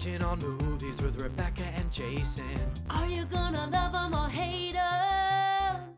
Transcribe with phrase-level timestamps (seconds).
[0.00, 2.42] Binging on movies with Rebecca and Jason.
[2.88, 5.94] Are you gonna love 'em or hate 'em?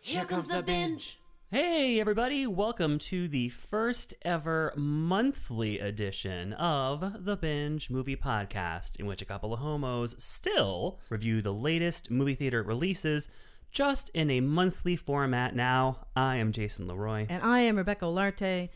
[0.00, 1.18] Here comes the binge.
[1.50, 9.06] Hey, everybody, welcome to the first ever monthly edition of the Binge Movie Podcast, in
[9.06, 13.28] which a couple of homos still review the latest movie theater releases
[13.72, 16.06] just in a monthly format now.
[16.14, 17.26] I am Jason Leroy.
[17.28, 18.68] And I am Rebecca Olarte.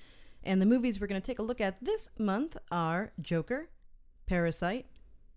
[0.43, 3.69] And the movies we're going to take a look at this month are Joker,
[4.31, 4.87] Parasite,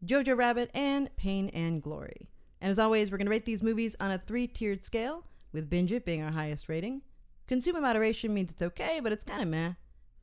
[0.06, 2.30] Jojo Rabbit, and Pain and Glory.
[2.62, 5.68] And as always, we're going to rate these movies on a three tiered scale, with
[5.68, 7.02] Binge It being our highest rating.
[7.48, 9.74] Consume in moderation means it's okay, but it's kind of meh.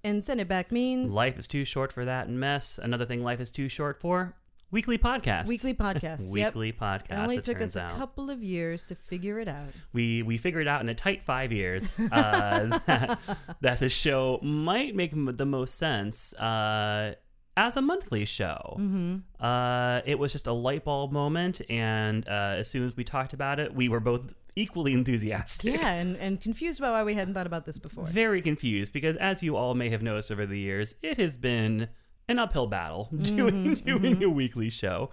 [0.04, 2.78] And send it back means Life is too short for that and mess.
[2.80, 4.36] Another thing life is too short for
[4.70, 5.48] weekly podcasts.
[5.48, 6.32] weekly podcasts.
[6.32, 6.54] Yep.
[6.54, 7.10] Weekly podcasts.
[7.10, 7.98] It only it took us a out.
[7.98, 9.70] couple of years to figure it out.
[9.92, 13.18] we we figured out in a tight five years uh, that,
[13.62, 17.14] that the show might make m- the most sense uh,
[17.60, 18.76] as a monthly show.
[18.80, 19.16] Mm-hmm.
[19.44, 23.34] Uh, it was just a light bulb moment, and uh, as soon as we talked
[23.34, 25.74] about it, we were both equally enthusiastic.
[25.74, 28.06] Yeah, and, and confused about why we hadn't thought about this before.
[28.06, 31.88] Very confused because, as you all may have noticed over the years, it has been
[32.28, 35.10] an uphill battle doing doing a weekly show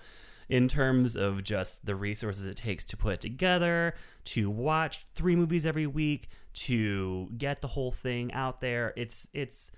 [0.48, 5.36] in terms of just the resources it takes to put it together, to watch three
[5.36, 8.94] movies every week, to get the whole thing out there.
[8.96, 9.70] It's it's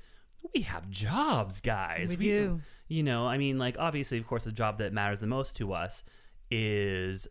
[0.54, 2.10] we have jobs, guys.
[2.10, 2.62] We do.
[2.88, 5.74] You know, I mean, like obviously, of course, the job that matters the most to
[5.74, 6.04] us
[6.50, 7.28] is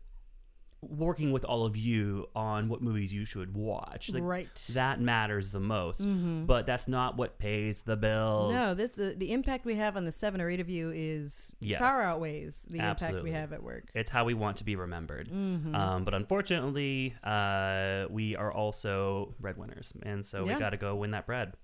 [0.80, 4.10] working with all of you on what movies you should watch.
[4.12, 4.54] Like, Right.
[4.54, 4.74] Mm-hmm.
[4.74, 6.06] That matters the most.
[6.46, 8.54] But that's not what pays the bills.
[8.54, 11.50] No, this the, the impact we have on the seven or eight of you is
[11.58, 11.80] Yes.
[11.80, 13.88] far outweighs the impact we have at work.
[13.92, 15.28] It's how we want to be remembered.
[15.28, 15.74] Mm-hmm.
[15.74, 19.92] Um, but unfortunately, uh, we are also breadwinners.
[20.04, 20.54] And so Yeah.
[20.54, 21.54] we got to go win that bread.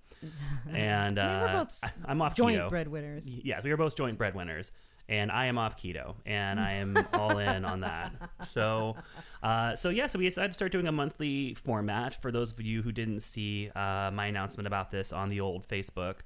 [0.73, 2.71] And uh, we're both I- I'm off joint keto.
[2.71, 3.27] breadwinners.
[3.27, 4.71] Yes, we are both joint breadwinners,
[5.09, 8.13] and I am off keto, and I am all in on that.
[8.53, 8.97] So,
[9.43, 12.21] uh, so yeah, so we decided to start doing a monthly format.
[12.21, 15.67] For those of you who didn't see uh, my announcement about this on the old
[15.69, 16.17] Facebook,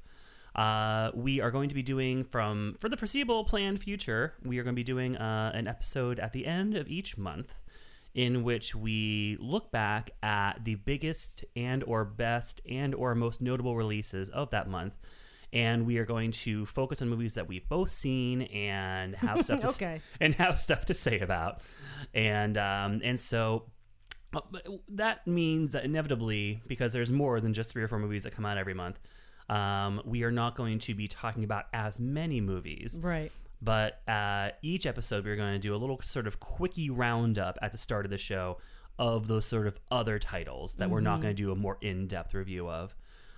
[0.55, 4.34] uh, we are going to be doing from for the foreseeable planned future.
[4.45, 7.61] We are going to be doing uh, an episode at the end of each month
[8.19, 13.77] in which we look back at the biggest and or best and or most notable
[13.77, 14.95] releases of that month
[15.53, 19.61] and we are going to focus on movies that we've both seen and have stuff
[19.61, 20.01] to Okay.
[20.21, 21.61] and have stuff to say about
[22.12, 23.71] and um and so
[24.34, 24.41] uh,
[24.89, 28.45] that means that inevitably because there's more than just three or four movies that come
[28.45, 28.99] out every month
[29.49, 33.31] um, we are not going to be talking about as many movies Right.
[33.61, 37.73] But uh, each episode, we're going to do a little sort of quickie roundup at
[37.73, 38.59] the start of the show
[38.99, 42.07] of those sort of other titles that we're not going to do a more in
[42.07, 42.95] depth review of.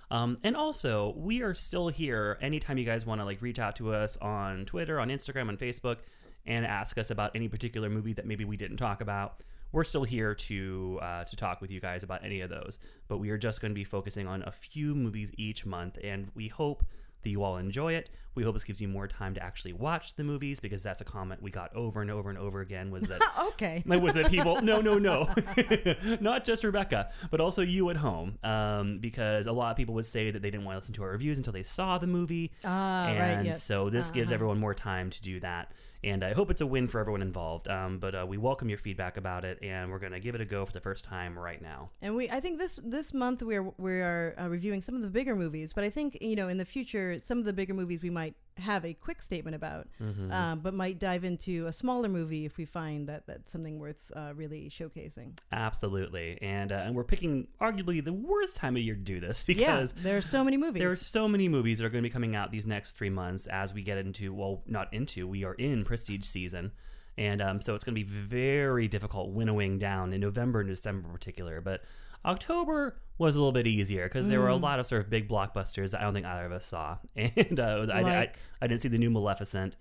[0.09, 3.77] Um, and also, we are still here anytime you guys want to like reach out
[3.77, 5.97] to us on Twitter, on Instagram, on Facebook,
[6.45, 9.41] and ask us about any particular movie that maybe we didn't talk about.
[9.71, 13.19] We're still here to uh, to talk with you guys about any of those, but
[13.19, 16.49] we are just going to be focusing on a few movies each month, and we
[16.49, 16.83] hope
[17.23, 18.09] that you all enjoy it.
[18.33, 21.03] We hope this gives you more time to actually watch the movies because that's a
[21.03, 23.83] comment we got over and over and over again was that Okay.
[23.85, 25.27] like, was that people no no no
[26.21, 30.05] not just rebecca but also you at home um, because a lot of people would
[30.05, 32.51] say that they didn't want to listen to our reviews until they saw the movie
[32.63, 33.61] right, and yes.
[33.63, 34.35] so this gives Uh-huh.
[34.35, 37.67] everyone more time to do that and i hope it's a win for everyone involved
[37.67, 40.41] um, but uh, we welcome your feedback about it and we're going to give it
[40.41, 41.89] a go for the first time right now.
[42.01, 45.01] And we, I think this this month we are we are uh, reviewing some of
[45.01, 47.73] the bigger movies, but I think you know in the future some of the bigger
[47.73, 50.31] movies we might have a quick statement about, Mm-hmm.
[50.31, 54.11] um, but might dive into a smaller movie if we find that that's something worth
[54.15, 55.37] uh, really showcasing.
[55.51, 59.43] absolutely and uh, and we're picking arguably the worst time of year to do this
[59.47, 60.79] Yeah, because there are so many movies.
[60.79, 63.09] There are so many movies that are going to be coming out these next three
[63.09, 66.71] months as we get into, well, not into, we are in prestige season.
[67.17, 71.07] And um, so it's going to be very difficult winnowing down in November and December
[71.07, 71.59] in particular.
[71.61, 71.81] But
[72.25, 75.29] October was a little bit easier because there were a lot of sort of big
[75.29, 76.97] blockbusters that I don't think either of us saw.
[77.15, 78.31] And uh, was, I, I,
[78.61, 79.77] I didn't see the new Maleficent.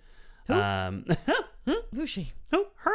[0.49, 1.07] Um,
[1.95, 2.33] Who's she?
[2.51, 2.93] who her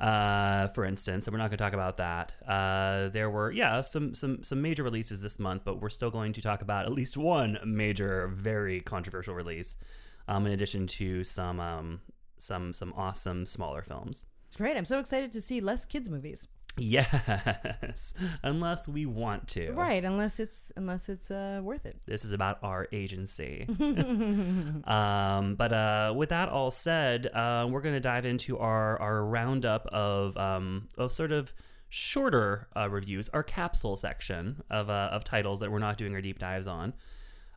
[0.00, 3.80] uh, for instance and we're not going to talk about that uh, there were yeah
[3.80, 6.92] some some some major releases this month but we're still going to talk about at
[6.92, 9.76] least one major very controversial release
[10.28, 12.00] um, in addition to some um,
[12.38, 14.24] some some awesome smaller films
[14.56, 14.76] Great!
[14.76, 16.46] I'm so excited to see less kids movies.
[16.76, 21.96] Yes unless we want to Right, unless it's unless it's uh, worth it.
[22.06, 23.66] This is about our agency.
[24.84, 29.24] um, but uh, with that all said, uh, we're going to dive into our, our
[29.24, 31.52] roundup of, um, of sort of
[31.88, 36.20] shorter uh, reviews, our capsule section of, uh, of titles that we're not doing our
[36.20, 36.92] deep dives on.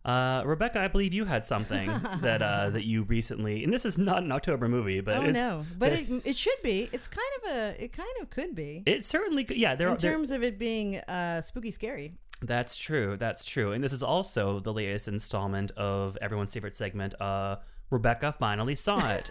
[0.03, 1.87] Uh, Rebecca, I believe you had something
[2.21, 5.65] that uh, that you recently, and this is not an October movie, but oh no,
[5.77, 6.89] but it, it should be.
[6.91, 7.83] It's kind of a.
[7.83, 8.83] It kind of could be.
[8.85, 9.75] it certainly, could- yeah.
[9.75, 12.17] There, in are there, terms of it being uh, spooky scary.
[12.41, 13.17] That's true.
[13.17, 13.71] That's true.
[13.73, 17.13] And this is also the latest installment of everyone's favorite segment.
[17.21, 17.57] Uh,
[17.91, 19.29] Rebecca finally saw it.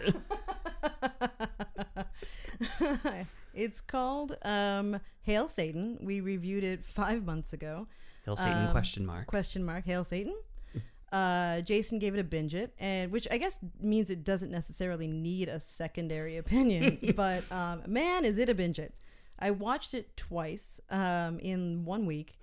[3.53, 5.97] it's called um, Hail Satan.
[6.01, 7.87] We reviewed it five months ago.
[8.25, 8.67] Hail Satan?
[8.67, 9.27] Um, question mark.
[9.27, 9.85] Question mark.
[9.85, 10.35] Hail Satan.
[11.11, 15.07] Uh, Jason gave it a binge it, and which I guess means it doesn't necessarily
[15.07, 17.13] need a secondary opinion.
[17.15, 18.95] but um, man, is it a binge it!
[19.39, 22.37] I watched it twice um, in one week.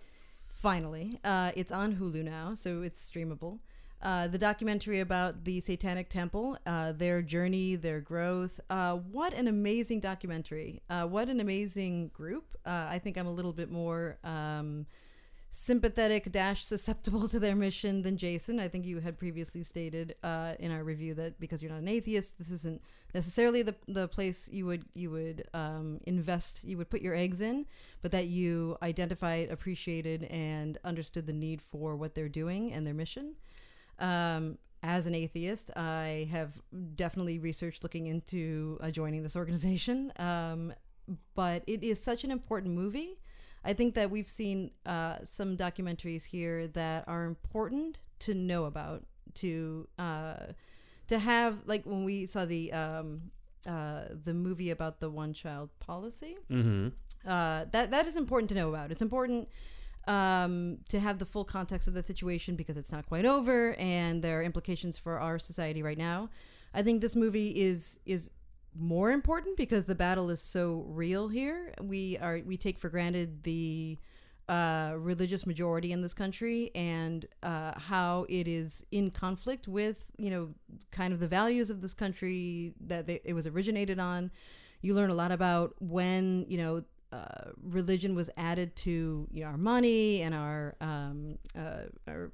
[0.46, 3.60] Finally, uh, it's on Hulu now, so it's streamable.
[4.00, 8.60] Uh, the documentary about the Satanic Temple, uh, their journey, their growth.
[8.70, 10.82] Uh, what an amazing documentary!
[10.88, 12.56] Uh, what an amazing group!
[12.64, 14.18] Uh, I think I'm a little bit more.
[14.22, 14.86] Um,
[15.50, 18.60] sympathetic dash susceptible to their mission than Jason.
[18.60, 21.88] I think you had previously stated uh, in our review that because you're not an
[21.88, 22.82] atheist, this isn't
[23.14, 27.40] necessarily the the place you would you would um, invest, you would put your eggs
[27.40, 27.66] in,
[28.02, 32.94] but that you identified, appreciated, and understood the need for what they're doing and their
[32.94, 33.34] mission.
[33.98, 36.60] Um, as an atheist, I have
[36.94, 40.12] definitely researched looking into uh, joining this organization.
[40.18, 40.72] Um,
[41.34, 43.18] but it is such an important movie.
[43.68, 49.04] I think that we've seen uh, some documentaries here that are important to know about,
[49.34, 50.36] to uh,
[51.08, 53.30] to have like when we saw the um,
[53.66, 56.38] uh, the movie about the one child policy.
[56.50, 56.88] Mm-hmm.
[57.28, 58.90] Uh, that that is important to know about.
[58.90, 59.50] It's important
[60.06, 64.24] um, to have the full context of the situation because it's not quite over, and
[64.24, 66.30] there are implications for our society right now.
[66.72, 68.30] I think this movie is is
[68.74, 71.74] more important because the battle is so real here.
[71.80, 73.98] We are we take for granted the
[74.48, 80.30] uh, religious majority in this country and uh, how it is in conflict with you
[80.30, 80.48] know
[80.90, 84.30] kind of the values of this country that they, it was originated on.
[84.80, 89.48] You learn a lot about when you know uh, religion was added to you know,
[89.48, 92.30] our money and our um, uh, our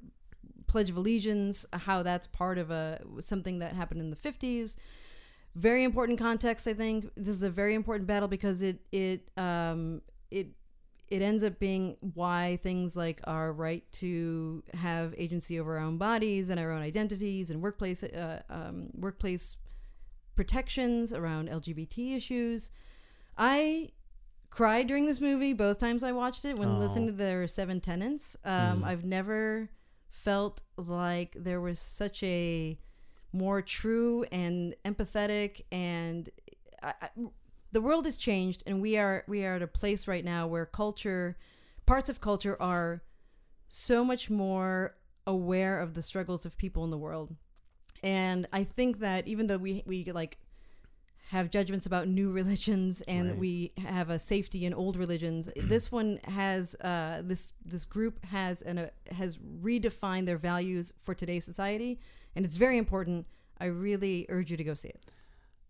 [0.67, 4.75] Pledge of Allegiance, how that's part of a something that happened in the fifties.
[5.55, 7.09] Very important context, I think.
[7.15, 10.47] This is a very important battle because it it um, it
[11.07, 15.97] it ends up being why things like our right to have agency over our own
[15.97, 19.55] bodies and our own identities and workplace uh, um, workplace
[20.35, 22.69] protections around LGBT issues.
[23.37, 23.91] I
[24.49, 26.79] cried during this movie both times I watched it when Oh.
[26.79, 28.35] listening to their seven tenants.
[28.43, 29.69] Um, I've never
[30.09, 32.77] felt like there was such a
[33.35, 36.29] more true and empathetic and
[36.81, 37.09] I, I,
[37.71, 40.65] the world has changed and we are we are at a place right now where
[40.65, 41.37] culture
[41.85, 43.01] parts of culture are
[43.67, 44.95] so much more
[45.27, 47.35] aware of the struggles of people in the world
[48.03, 50.37] and i think that even though we we like
[51.29, 53.39] have judgments about new religions and Right.
[53.39, 58.61] we have a safety in old religions this one has uh this this group has
[58.61, 61.99] an uh, has redefined their values for today's society
[62.35, 63.25] and it's very important
[63.59, 65.01] i really urge you to go see it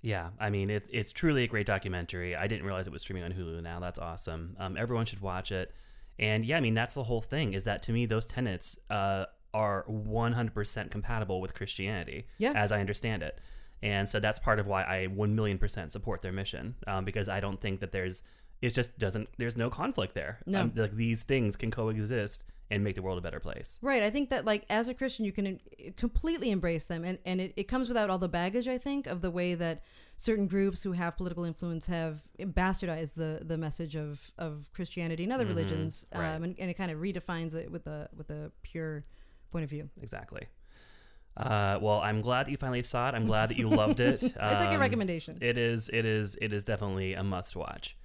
[0.01, 2.35] Yeah, I mean it's it's truly a great documentary.
[2.35, 3.79] I didn't realize it was streaming on Hulu now.
[3.79, 4.55] That's awesome.
[4.59, 5.71] Um, everyone should watch it.
[6.19, 7.53] And yeah, I mean that's the whole thing.
[7.53, 12.51] Is that to me those tenets uh, are 100% compatible with Christianity, Yeah.
[12.55, 13.39] as I understand it.
[13.81, 17.27] And so that's part of why I 1 million percent support their mission um, because
[17.27, 18.23] I don't think that there's
[18.61, 20.39] it just doesn't there's no conflict there.
[20.45, 20.61] No.
[20.61, 23.77] Um, like these things can coexist and make the world a better place.
[23.81, 24.01] Right.
[24.01, 25.59] I think that like as a Christian, you can
[25.97, 28.67] completely embrace them, and and it, it comes without all the baggage.
[28.67, 29.83] I think of the way that
[30.17, 35.31] certain groups who have political influence have bastardized the the message of of Christianity and
[35.33, 36.35] other Mhm, religions, right.
[36.35, 39.03] um, and, and it kind of redefines it with a with a pure
[39.51, 39.89] point of view.
[40.01, 40.47] Exactly.
[41.37, 43.13] Uh, well, I'm glad that you finally saw it.
[43.13, 44.23] I'm glad that you loved it.
[44.39, 45.37] I took your Um, recommendation.
[45.41, 45.89] It is.
[45.89, 46.37] It is.
[46.41, 47.97] It is definitely a must watch.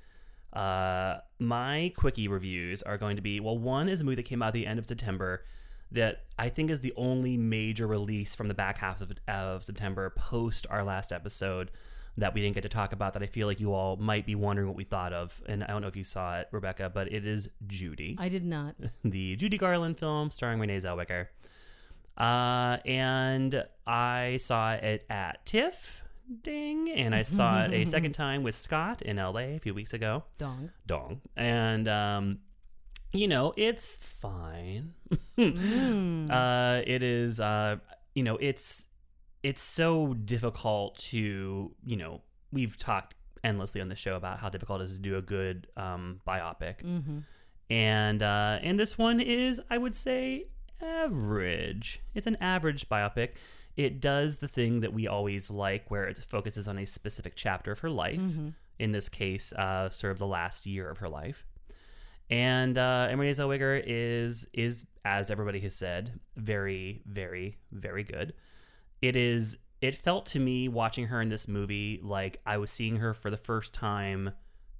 [0.52, 3.58] Uh, my quickie reviews are going to be well.
[3.58, 5.44] One is a movie that came out at the end of September
[5.92, 10.10] that I think is the only major release from the back half of, of September
[10.10, 11.70] post our last episode
[12.16, 13.12] that we didn't get to talk about.
[13.14, 15.68] That I feel like you all might be wondering what we thought of, and I
[15.68, 18.76] don't know if you saw it, Rebecca, but it is Judy I did not.
[19.04, 21.28] the Judy Garland film starring Renee Zellweger.
[22.16, 26.02] Uh, and I saw it at TIFF,
[26.42, 29.92] ding, and I saw it a second time with Scott in LA a few weeks
[29.92, 30.70] ago, Dong.
[30.86, 31.20] dong.
[31.36, 32.38] And, um,
[33.12, 34.94] you know, it's fine.
[35.36, 36.30] Mm.
[36.30, 37.76] uh, it is, uh,
[38.14, 38.86] you know, it's,
[39.42, 42.20] it's so difficult to, you know,
[42.52, 45.66] we've talked endlessly on the show about how difficult it is to do a good
[45.76, 47.20] um, biopic hmm
[47.70, 50.48] and uh, and this one is, I would say,
[50.82, 52.00] average.
[52.14, 53.30] It's an average biopic.
[53.76, 57.72] It does the thing that we always like, where it focuses on a specific chapter
[57.72, 58.20] of her life.
[58.78, 61.46] In this case, uh, sort of the last year of her life.
[62.30, 68.34] And uh, and Renee Zellweger is is as everybody has said, very, very, very good.
[69.02, 69.58] It is.
[69.80, 73.30] It felt to me watching her in this movie like I was seeing her for
[73.30, 74.30] the first time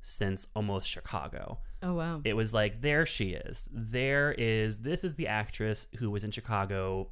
[0.03, 1.59] since almost Chicago.
[1.83, 2.21] Oh wow.
[2.25, 3.69] It was like there she is.
[3.73, 7.09] There is this is the actress who was in Chicago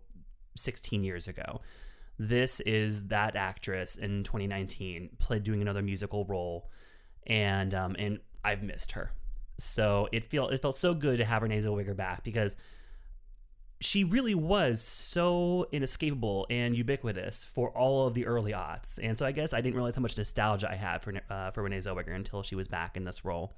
[0.59, 1.61] 16 years ago.
[2.19, 6.71] This is that actress in 2019 played doing another musical role,
[7.27, 9.13] and um and I've missed her.
[9.59, 12.57] So it felt it felt so good to have Renee Zellweger back because
[13.81, 18.99] she really was so inescapable and ubiquitous for all of the early aughts.
[19.01, 21.63] And so I guess I didn't realize how much nostalgia I had for uh, for
[21.63, 23.55] Renee Zellweger until she was back in this role.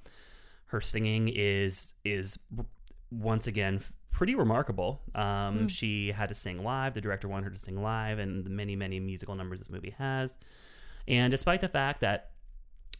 [0.65, 2.37] Her singing is is
[3.11, 3.81] once again
[4.21, 5.01] pretty remarkable.
[5.15, 6.93] Um, She had to sing live.
[6.93, 9.95] The director wanted her to sing live, and the many many musical numbers this movie
[9.97, 10.37] has.
[11.07, 12.29] And despite the fact that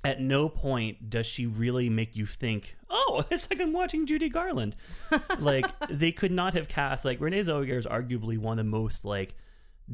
[0.04, 4.30] at no point does she really make you think, oh, it's like I'm watching Judy
[4.30, 4.76] Garland.
[5.40, 9.06] like they could not have cast like Renee Zellweger is arguably one of the most
[9.06, 9.36] like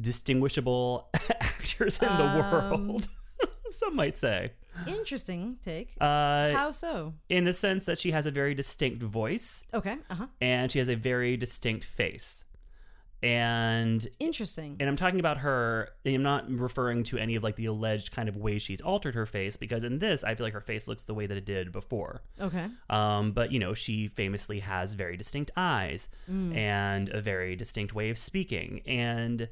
[0.00, 2.38] distinguishable actors in the Um,
[2.88, 3.08] world.
[3.70, 4.52] Some might say,
[4.86, 5.90] Interesting take.
[6.00, 7.14] uh, How so?
[7.28, 9.96] in the sense that she has a very distinct voice Okay.
[10.10, 10.26] Uh huh.
[10.40, 12.44] and she has a very distinct face.
[13.20, 14.76] And Interesting.
[14.78, 15.88] and I'm talking about her.
[16.06, 19.26] I'm not referring to any of like the alleged kind of ways she's altered her
[19.26, 21.72] face because in this, I feel like her face looks the way that it did
[21.72, 22.22] before.
[22.40, 22.66] okay.
[22.88, 28.10] Um, but you know, she famously has very distinct eyes and a very distinct way
[28.10, 29.48] of speaking, and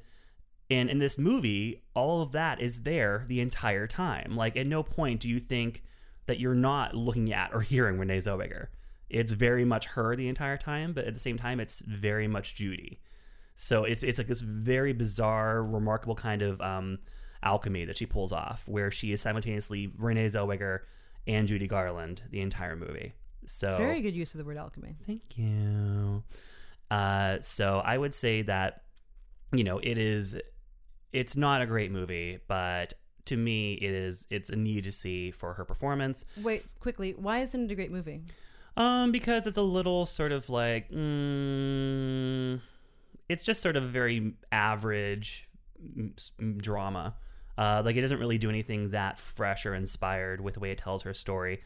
[0.70, 4.37] and in this movie, all of that is there the entire time.
[4.37, 5.82] Like at no point do you think
[6.26, 8.68] that you're not looking at or hearing Renee Zellweger.
[9.08, 12.56] It's very much her the entire time, but at the same time, it's very much
[12.56, 12.99] Judy.
[13.54, 16.99] So it's it's like this very bizarre, remarkable kind of um,
[17.42, 20.80] alchemy that she pulls off, where she is simultaneously Renee Zellweger
[21.26, 23.14] and Judy Garland the entire movie.
[23.46, 24.96] So Very good use of the word alchemy.
[25.06, 26.23] Thank you.
[26.90, 28.82] Uh, so I would say that
[29.52, 30.37] you know it is.
[31.12, 32.92] It's not a great movie, but
[33.26, 34.26] to me, it is.
[34.30, 36.25] It's a need to see for her performance.
[36.42, 37.14] Wait, quickly.
[37.16, 38.22] Why isn't it a great movie?
[38.76, 42.60] Um, because it's a little sort of like, mm,
[43.28, 45.48] it's just sort of a very average
[45.82, 47.14] mm, mm, drama.
[47.58, 50.78] Uh, like it doesn't really do anything that fresh or inspired with the way it
[50.78, 51.62] tells her story.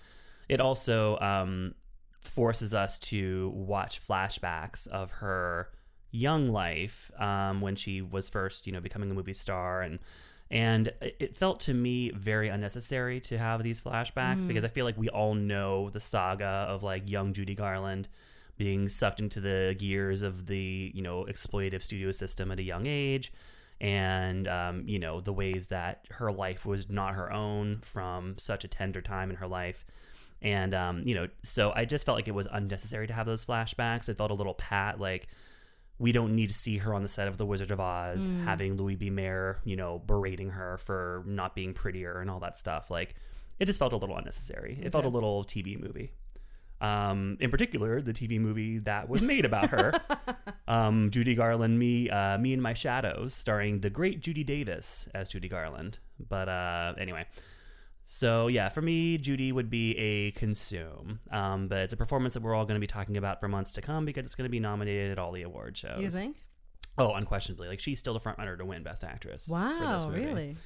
[0.48, 1.74] It also um,
[2.20, 5.70] forces us to watch flashbacks of her
[6.10, 9.82] young life um, when she was first, you know, becoming a movie star.
[9.82, 9.98] And
[10.50, 14.98] and it felt to me very unnecessary to have these flashbacks because I feel like
[14.98, 18.08] we all know the saga of like young Judy Garland
[18.56, 22.86] being sucked into the gears of the you know exploitative studio system at a young
[22.86, 23.32] age.
[23.80, 28.64] And um, you know the ways that her life was not her own from such
[28.64, 29.86] a tender time in her life.
[30.42, 33.44] And um, you know so i just felt like it was unnecessary to have those
[33.46, 34.08] flashbacks.
[34.08, 35.28] It felt a little pat like
[36.00, 38.76] we don't need to see her on the set of The Wizard of Oz having
[38.76, 39.10] Louis B.
[39.10, 42.90] Mayer, you know, berating her for not being prettier and all that stuff.
[42.90, 43.14] Like,
[43.58, 44.80] it just felt a little unnecessary.
[44.82, 46.10] It felt a little TV movie.
[46.80, 49.92] Um, in particular, the TV movie that was made about her,
[50.68, 55.28] um, Judy Garland, me, uh, me and my shadows, starring the great Judy Davis as
[55.28, 55.98] Judy Garland.
[56.30, 57.26] But uh, anyway,
[58.12, 61.20] so yeah, for me, Judy would be a consume.
[61.30, 63.72] Um, but it's a performance that we're all going to be talking about for months
[63.74, 66.00] to come because it's going to be nominated at all the award shows.
[66.02, 66.36] You think?
[66.98, 67.68] Oh, unquestionably.
[67.68, 69.46] Like she's still the front runner to win Best Actress.
[69.46, 70.56] for this Wow, really?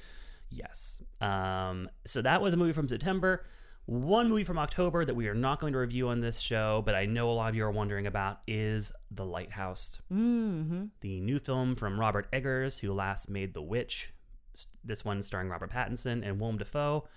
[0.49, 1.03] Yes.
[1.21, 3.45] Um, so that was a movie from September.
[3.85, 6.95] One movie from October that we are not going to review on this show, but
[6.95, 10.85] I know a lot of you are wondering about is The Lighthouse, Mm-hmm.
[11.01, 14.09] the new film from Robert Eggers, who last made The Witch.
[14.83, 17.07] This one starring Robert Pattinson and Willem Dafoe.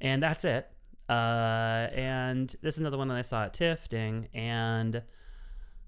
[0.00, 0.70] And that's it.
[1.08, 5.02] Uh, and this is another one that I saw at TIFF, ding, and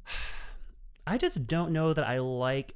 [1.06, 2.74] I just don't know that I like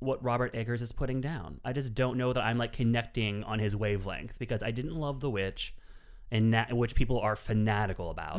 [0.00, 1.60] what Robert Eggers is putting down.
[1.64, 5.20] I just don't know that I'm like connecting on his wavelength because I didn't love
[5.20, 5.74] The Witch,
[6.30, 8.38] and na- which people are fanatical about,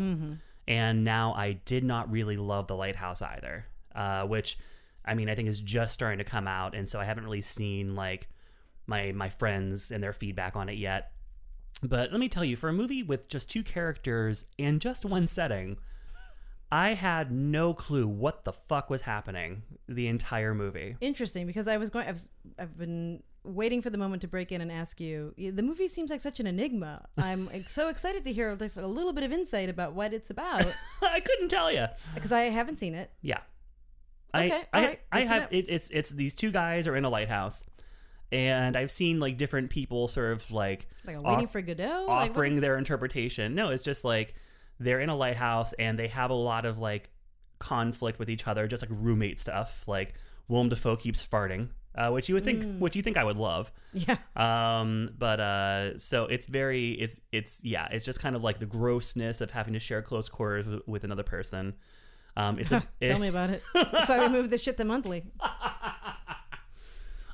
[0.68, 3.66] and now I did not really love The Lighthouse either,
[3.96, 4.58] uh, which
[5.04, 7.42] I mean I think is just starting to come out, and so I haven't really
[7.42, 8.28] seen like
[8.88, 11.12] my my friends and their feedback on it yet.
[11.84, 15.28] But let me tell you, for a movie with just two characters and just one
[15.28, 15.78] setting,
[16.72, 20.96] I had no clue what the fuck was happening the entire movie.
[21.02, 22.08] Interesting, because I was going.
[22.08, 22.22] I've
[22.58, 25.34] I've been waiting for the moment to break in and ask you.
[25.38, 27.06] The movie seems like such an enigma.
[27.18, 30.66] I'm so excited to hear a little bit of insight about what it's about
[31.02, 31.86] I couldn't tell you.
[32.16, 33.12] because I haven't seen it.
[33.22, 33.40] Yeah.
[34.34, 36.96] I Okay, I, alright, I good to have it, it's it's these two guys are
[36.96, 37.64] in a lighthouse,
[38.32, 42.06] and I've seen like different people sort of like Like a off- waiting for Godot.
[42.08, 43.56] Like, offering is- their interpretation.
[43.56, 44.36] No, it's just like
[44.80, 47.10] they're in a lighthouse and they have a lot of like
[47.60, 49.84] conflict with each other, just like roommate stuff.
[49.88, 50.16] Like
[50.48, 52.80] Willem Dafoe keeps farting, uh, which you would think, Mm.
[52.80, 53.72] which you think I would love.
[53.94, 54.18] Yeah.
[54.36, 58.66] Um, but uh, so it's very, it's it's yeah, it's just kind of like the
[58.66, 61.74] grossness of having to share close quarters with, with another person.
[62.38, 63.64] Um, it's a, Tell me about it.
[63.74, 65.24] That's why we moved this shit to monthly.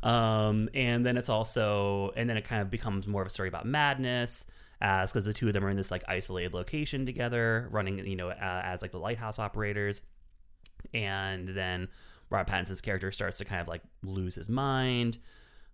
[0.03, 3.50] um, and then it's also, and then it kind of becomes more of a story
[3.50, 4.46] about madness,
[4.81, 8.15] as because the two of them are in this like isolated location together, running, you
[8.15, 10.01] know, uh, as like the lighthouse operators,
[10.93, 11.88] and then
[12.29, 15.17] Rob Pattinson's character starts to kind of like lose his mind.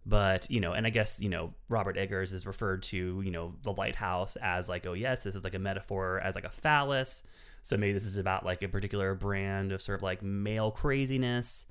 [0.06, 3.54] But you know, and I guess you know Robert Eggers is referred to you know
[3.64, 7.24] the lighthouse as like oh yes this is like a metaphor as like a phallus,
[7.62, 11.66] so maybe this is about like a particular brand of sort of like male craziness,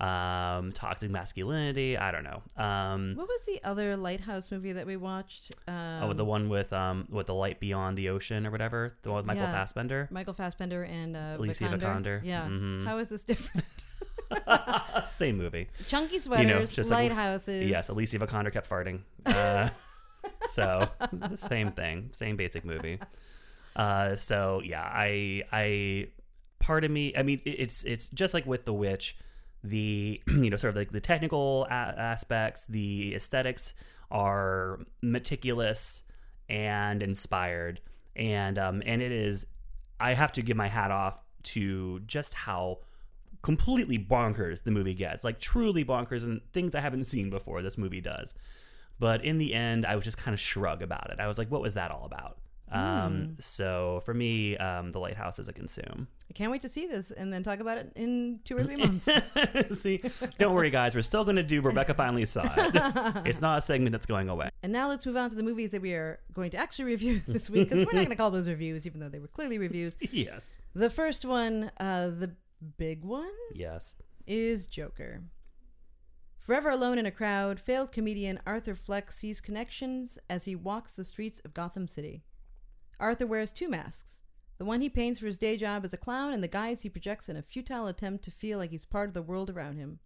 [0.00, 1.96] um, toxic masculinity.
[1.96, 2.42] I don't know.
[2.62, 5.54] Um, What was the other lighthouse movie that we watched?
[5.66, 9.08] Um, oh, the one with um with the light beyond the ocean or whatever, the
[9.10, 9.52] one with Michael Yeah.
[9.52, 10.08] Fassbender.
[10.10, 11.80] Michael Fassbender and uh, Alicia Vikander.
[11.80, 12.20] Vikander.
[12.24, 12.46] Yeah.
[12.46, 12.84] Mhm.
[12.86, 13.64] How is this different?
[15.10, 15.68] Same movie.
[15.86, 17.68] Chunky sweaters, just like- lighthouses.
[17.68, 19.00] Yes, Alicia Vikander kept farting.
[19.24, 19.70] Uh,
[20.48, 20.88] so
[21.36, 22.98] same thing, same basic movie.
[23.74, 26.08] Uh, so yeah, I I
[26.58, 29.16] part of me, I mean, it's it's just like with The Witch,
[29.68, 33.74] the you know sort of like the technical a- aspects, the aesthetics
[34.10, 36.02] are meticulous
[36.48, 37.80] and inspired,
[38.14, 39.46] and um and it is,
[40.00, 42.78] I have to give my hat off to just how
[43.42, 47.78] completely bonkers the movie gets like truly bonkers and things i haven't seen before this
[47.78, 48.34] movie does.
[48.98, 51.20] But in the end i was just kind of shrug about it.
[51.20, 52.38] I was like what was that all about?
[52.72, 56.86] Um so for me um the lighthouse is a consume I can't wait to see
[56.86, 59.08] this and then talk about it in two or three months.
[59.72, 60.02] see
[60.38, 63.60] don't worry guys we're still going to do rebecca finally saw it it's not a
[63.62, 66.18] segment that's going away and now let's move on to the movies that we are
[66.32, 68.98] going to actually review this week because we're not going to call those reviews, even
[69.00, 69.96] though they were clearly reviews.
[70.10, 72.32] yes The first one, uh, the
[72.76, 73.94] big one, yes
[74.26, 75.22] is Joker.
[76.40, 81.04] Forever alone in a crowd, failed comedian Arthur Fleck sees connections as he walks the
[81.04, 82.24] streets of Gotham City.
[82.98, 84.20] Arthur wears two masks
[84.58, 86.88] the one he paints for his day job as a clown, and the guise he
[86.88, 89.98] projects in a futile attempt to feel like he's part of the world around him.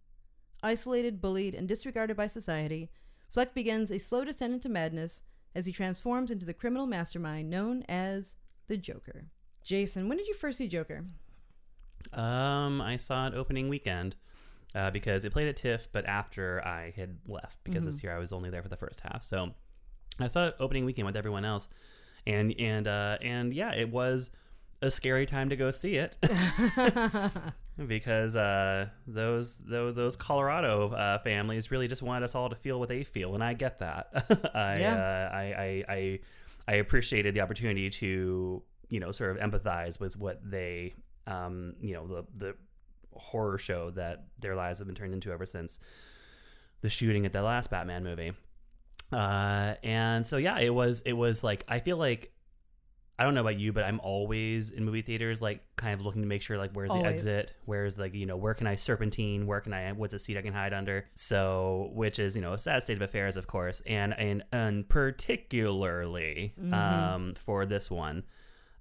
[0.63, 2.91] Isolated, bullied, and disregarded by society,
[3.29, 5.23] Fleck begins a slow descent into madness
[5.55, 8.35] as he transforms into the criminal mastermind known as
[8.67, 9.25] the Joker.
[9.63, 11.05] Jason, when did you first see Joker?
[12.13, 14.15] Um, I saw it opening weekend
[14.75, 18.19] uh, because it played at TIFF, but after I had left because this year I
[18.19, 19.23] was only there for the first half.
[19.23, 19.51] So
[20.19, 21.67] I saw it opening weekend with everyone else,
[22.27, 24.31] and and uh, and yeah, it was
[24.81, 26.17] a scary time to go see it
[27.87, 32.79] because uh, those those those Colorado uh, families really just wanted us all to feel
[32.79, 34.07] what they feel, and I get that.
[34.55, 34.95] I, Yeah.
[34.95, 36.19] uh, I, I I
[36.67, 40.93] I appreciated the opportunity to you know sort of empathize with what they
[41.27, 42.55] um, you know the the
[43.13, 45.79] horror show that their lives have been turned into ever since
[46.81, 48.33] the shooting at the last Batman movie.
[49.11, 52.31] Uh, and so yeah, it was it was like I feel like
[53.21, 56.23] I don't know about you, but I'm always in movie theaters like kind of looking
[56.23, 57.13] to make sure like where's the Always.
[57.13, 60.37] exit, where's like you know where can I serpentine, where can I what's a seat
[60.37, 61.05] I can hide under.
[61.13, 64.89] So which is you know a sad state of affairs, of course, and and and
[64.89, 68.23] particularly um for this one.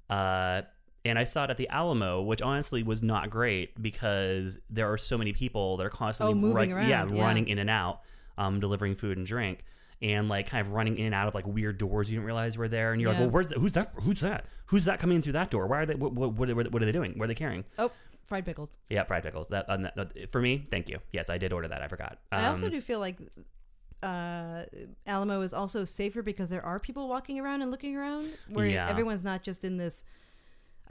[0.09, 0.62] Uh,
[1.05, 4.98] and I saw it at the Alamo, which honestly was not great because there are
[4.98, 7.22] so many people that are constantly Oh, moving run- yeah, yeah.
[7.22, 8.00] running in and out,
[8.37, 9.64] um, delivering food and drink,
[10.03, 12.57] and like kind of running in and out of like weird doors you didn't realize
[12.57, 13.59] were there, and you're like, well, where's that?
[13.59, 13.93] Who's that?
[13.97, 14.45] Who's that?
[14.67, 15.67] Who's that coming in through that door?
[15.67, 15.95] Why are they?
[15.95, 17.13] What, what, what, are- what are they doing?
[17.17, 17.65] What are they carrying?
[17.79, 17.91] Oh,
[18.25, 18.71] fried pickles.
[18.89, 19.49] Yeah, fried pickles.
[19.49, 20.67] That, um, that, for me.
[20.71, 20.99] Thank you.
[21.13, 21.83] Yes, I did order that.
[21.83, 22.19] I forgot.
[22.33, 23.19] I also Um, do feel like
[24.03, 24.65] uh,
[25.07, 28.89] Alamo is also safer because there are people walking around and looking around, where Yeah.
[28.89, 30.05] everyone's not just in this.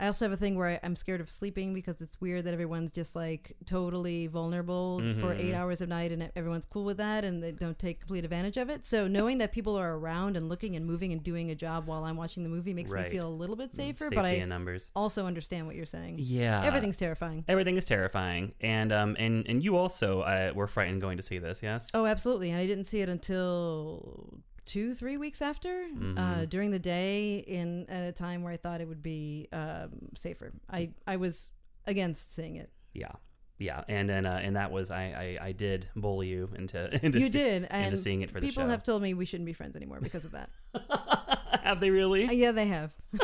[0.00, 2.54] I also have a thing where I, I'm scared of sleeping because it's weird that
[2.54, 5.40] everyone's just like totally vulnerable for Mhm.
[5.40, 8.56] eight hours of night and everyone's cool with that and they don't take complete advantage
[8.56, 8.86] of it.
[8.86, 12.04] So knowing that people are around and looking and moving and doing a job while
[12.04, 13.04] I'm watching the movie makes Right.
[13.04, 13.98] me feel a little bit safer.
[14.04, 14.90] safety but I numbers.
[14.96, 16.16] also understand what you're saying.
[16.18, 17.44] Yeah, Everything's terrifying.
[17.46, 21.38] everything is terrifying, and um, and and you also uh, were frightened going to see
[21.38, 21.62] this.
[21.62, 21.90] Yes.
[21.92, 22.50] Oh, absolutely.
[22.50, 27.86] And I didn't see it until two, three weeks after, uh, during the day, in
[27.88, 30.52] at a time where I thought it would be um, safer.
[30.70, 31.50] I I was
[31.86, 32.70] against seeing it.
[32.94, 33.10] Yeah,
[33.58, 37.18] yeah, and then uh, and that was I, I I did bully you into into
[37.18, 39.46] you see- did, and into seeing it for the people have told me we shouldn't
[39.46, 40.50] be friends anymore because of that.
[41.62, 42.26] have they really?
[42.28, 42.92] Uh, yeah, they have.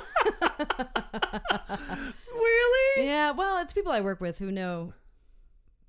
[2.35, 3.06] really?
[3.06, 4.92] Yeah, well, it's people I work with who know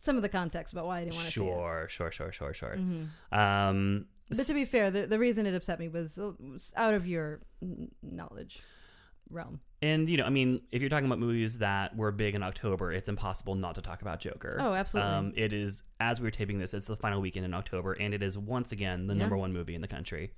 [0.01, 1.51] some of the context about why I didn't want to see it.
[1.51, 2.75] Sure, sure, sure, sure, sure.
[2.77, 3.07] Mhm.
[3.37, 6.93] Um, But to be fair, the, the reason it upset me was, uh, was out
[6.93, 7.39] of your
[8.03, 8.59] knowledge
[9.29, 9.59] realm.
[9.81, 12.91] and you know, I mean, if you're talking about movies that were big in October,
[12.93, 14.57] it's impossible not to talk about Joker.
[14.59, 15.11] Oh, absolutely.
[15.11, 18.13] Um, it is as we are taping this, it's the final weekend in October, and
[18.13, 19.19] it is once again the Yeah.
[19.19, 20.31] number one movie in the country,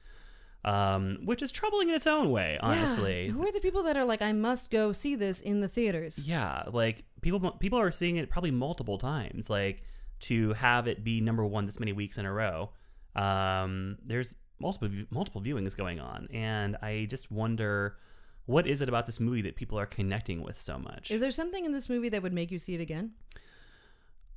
[0.65, 3.25] um, which is troubling in its own way, honestly.
[3.28, 3.32] Yeah.
[3.32, 6.17] Who are the people that are like, I must go see this in the theaters?
[6.19, 9.49] Yeah, like people people are seeing it probably multiple times.
[9.49, 9.84] Like
[10.21, 12.71] to have it be number one this many weeks in a row.
[13.15, 17.98] Um, there's multiple multiple viewings going on, and I just wonder
[18.45, 21.12] what is it about this movie that people are connecting with so much.
[21.12, 23.12] Is there something in this movie that would make you see it again?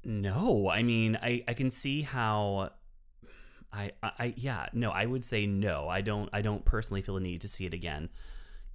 [0.05, 2.71] no, I mean I I can see how.
[3.75, 7.17] I, I, I yeah no I would say no I don't I don't personally feel
[7.17, 8.11] a need to see it again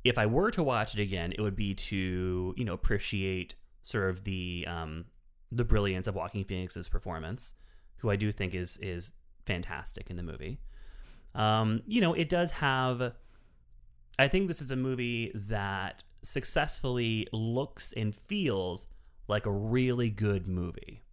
[0.08, 4.10] if I were to watch it again, it would be to you know appreciate sort
[4.10, 5.06] of the um,
[5.52, 7.54] the brilliance of Joaquin Phoenix's performance,
[7.98, 9.14] who I do think is is
[9.48, 10.60] fantastic in the movie.
[11.34, 13.14] Um, you know, it does have.
[14.20, 18.88] I think this is a movie that successfully looks and feels
[19.28, 21.04] like a really good movie.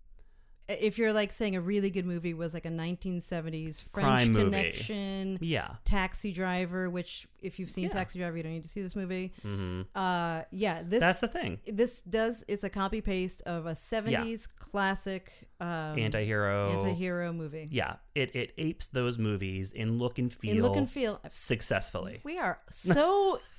[0.68, 4.44] If you're like saying a really good movie was like a 1970s French Crime movie.
[4.46, 5.74] Connection, Yeah.
[5.85, 7.90] Taxi Driver, which if you've seen Yeah.
[7.90, 9.33] Taxi Driver, you don't need to see this movie.
[9.42, 11.59] hmm Uh, yeah, this That's the thing.
[11.66, 16.70] this does it's a copy paste of a 70s classic um, Anti-hero.
[16.72, 17.68] anti-hero movie.
[17.70, 20.50] Yeah, it it apes those movies in look and feel.
[20.50, 22.20] In look and feel, successfully.
[22.24, 23.38] we are so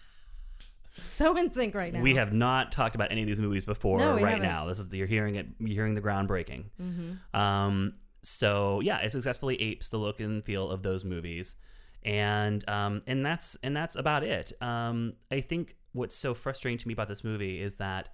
[1.04, 2.02] so in sync right now.
[2.02, 4.00] We have not talked about any of these movies before.
[4.00, 4.42] No, right haven't.
[4.42, 5.48] now, this is you're hearing it.
[5.60, 6.66] You're hearing the groundbreaking.
[6.82, 7.40] Mm-hmm.
[7.40, 11.56] Um, so yeah, it successfully apes the look and feel of those movies,
[12.04, 14.54] and um, and that's and that's about it.
[14.62, 18.10] Um, I think what's so frustrating to me about this movie is that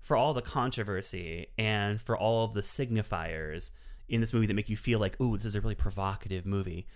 [0.00, 3.70] for all the controversy and for all of the signifiers
[4.08, 6.86] in this movie that make you feel like, ooh, this is a really provocative movie.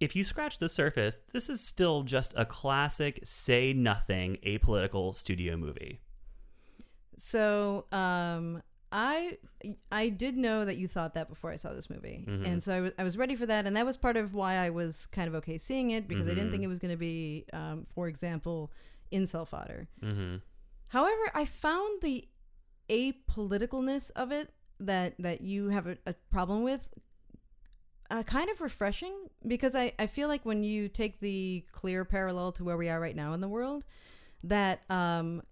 [0.00, 5.56] If you scratch the surface, this is still just a classic say nothing apolitical studio
[5.56, 6.00] movie.
[7.16, 9.38] So, um, I
[9.90, 12.46] I did know that you thought that before I saw this movie, Mhm.
[12.46, 15.06] and so I was ready for that, and that was part of why I was
[15.06, 17.84] kind of okay seeing it because I didn't think it was going to be, um,
[17.86, 18.70] for example,
[19.12, 19.88] incel fodder.
[20.00, 20.36] Mm-hmm.
[20.88, 22.28] However, I found the
[22.88, 26.88] apoliticalness of it that that you have a, a problem with
[28.10, 29.14] uh, kind of refreshing
[29.46, 33.00] because I, I feel like when you take the clear parallel to where we are
[33.00, 33.84] right now in the world
[34.44, 35.42] that um,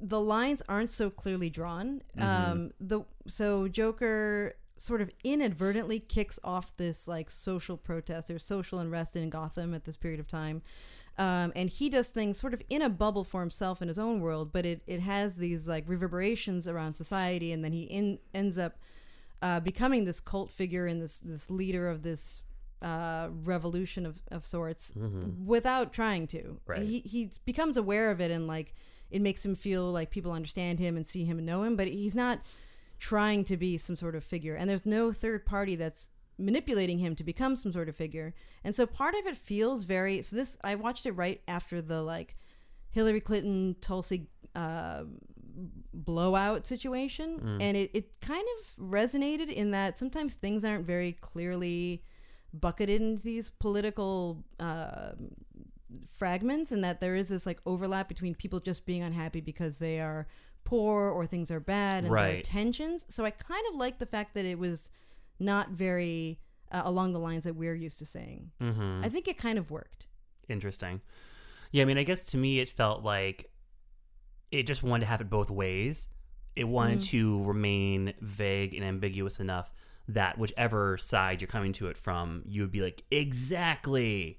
[0.00, 2.02] the lines aren't so clearly drawn.
[2.18, 8.78] Um, the so joker sort of inadvertently kicks off this like social protest or social
[8.78, 10.62] unrest in gotham at this period of time.
[11.18, 14.20] Um, and he does things sort of in a bubble for himself in his own
[14.20, 18.58] world, but it, it has these like reverberations around society, and then he in, ends
[18.58, 18.76] up
[19.46, 22.42] uh, becoming this cult figure and this this leader of this
[22.82, 24.92] uh, revolution of, of sorts
[25.44, 26.60] without trying to.
[26.66, 26.82] Right.
[26.82, 28.74] He he becomes aware of it, and like
[29.10, 31.86] it makes him feel like people understand him and see him and know him, but
[31.86, 32.40] he's not
[32.98, 37.14] trying to be some sort of figure, and there's no third party that's manipulating him
[37.14, 38.34] to become some sort of figure.
[38.64, 42.02] And so part of it feels very so this I watched it right after the
[42.02, 42.36] like
[42.90, 45.04] Hillary Clinton Tulsi uh,
[45.92, 47.58] blowout situation.
[47.60, 52.02] And it, it kind of resonated in that sometimes things aren't very clearly
[52.52, 55.12] bucketed into these political uh,
[56.16, 60.00] fragments and that there is this like overlap between people just being unhappy because they
[60.00, 60.26] are
[60.64, 63.04] poor or things are bad and there are tensions.
[63.08, 64.90] So i kind of like the fact that it was
[65.38, 66.40] not very
[66.72, 69.02] uh, along the lines that we're used to saying Mm-hmm.
[69.04, 70.06] i think it kind of worked.
[70.48, 71.00] Interesting.
[71.72, 73.50] Yeah, I mean, I guess to me it felt like
[74.58, 76.08] it just wanted to have it both ways.
[76.54, 77.06] It wanted Mm.
[77.10, 79.70] to remain vague and ambiguous enough
[80.08, 84.38] that whichever side you're coming to it from, you would be like, exactly.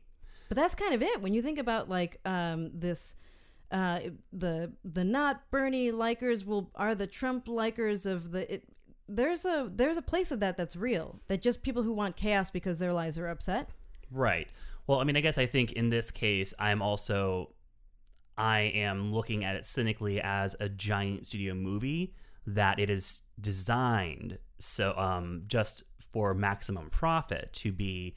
[0.49, 3.15] But that's kind of it when you think about like um, this.
[3.69, 3.99] Uh,
[4.31, 8.53] the the not Bernie likers will are the Trump likers of the.
[8.53, 8.63] It,
[9.09, 11.19] there's a there's a place of that that's real.
[11.27, 13.69] That just people who want chaos because their lives are upset.
[14.09, 14.47] Right.
[14.87, 17.51] Well, I mean, I guess I think in this case, I'm also,
[18.37, 22.13] I am looking at it cynically as a giant studio movie
[22.45, 28.15] that it is designed so um just for maximum profit to be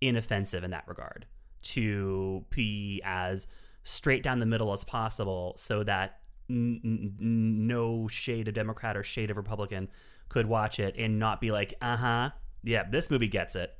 [0.00, 1.26] inoffensive in that regard,
[1.62, 3.46] to be as
[3.84, 9.02] straight down the middle as possible, so that n- n- no shade of Democrat or
[9.02, 9.88] shade of Republican
[10.28, 12.30] could watch it and not be like, uh huh,
[12.62, 13.72] yeah, this movie gets it.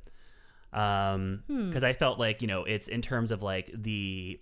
[0.73, 4.39] Um because i felt like you know it's in terms of like the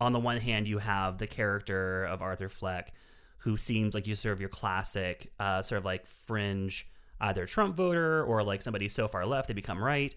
[0.00, 2.92] on the one hand you have the character of arthur fleck
[3.38, 6.86] who seems like you sort of your classic uh sort of like fringe
[7.20, 10.14] either Trump voter or like somebody so far left they become right.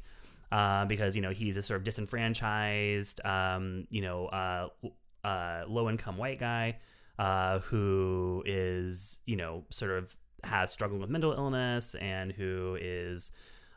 [0.52, 4.68] Uh, because you know he's a sort of disenfranchised, um, you know, uh,
[5.24, 6.78] uh, low income white guy
[7.20, 13.32] uh, who is you know sort of has struggled with mental illness and who is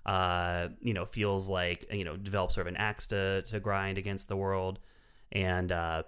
[0.06, 3.96] uh, you know feels like you know develops sort of an axe to to grind
[3.96, 4.80] against the world
[5.32, 6.02] and uh,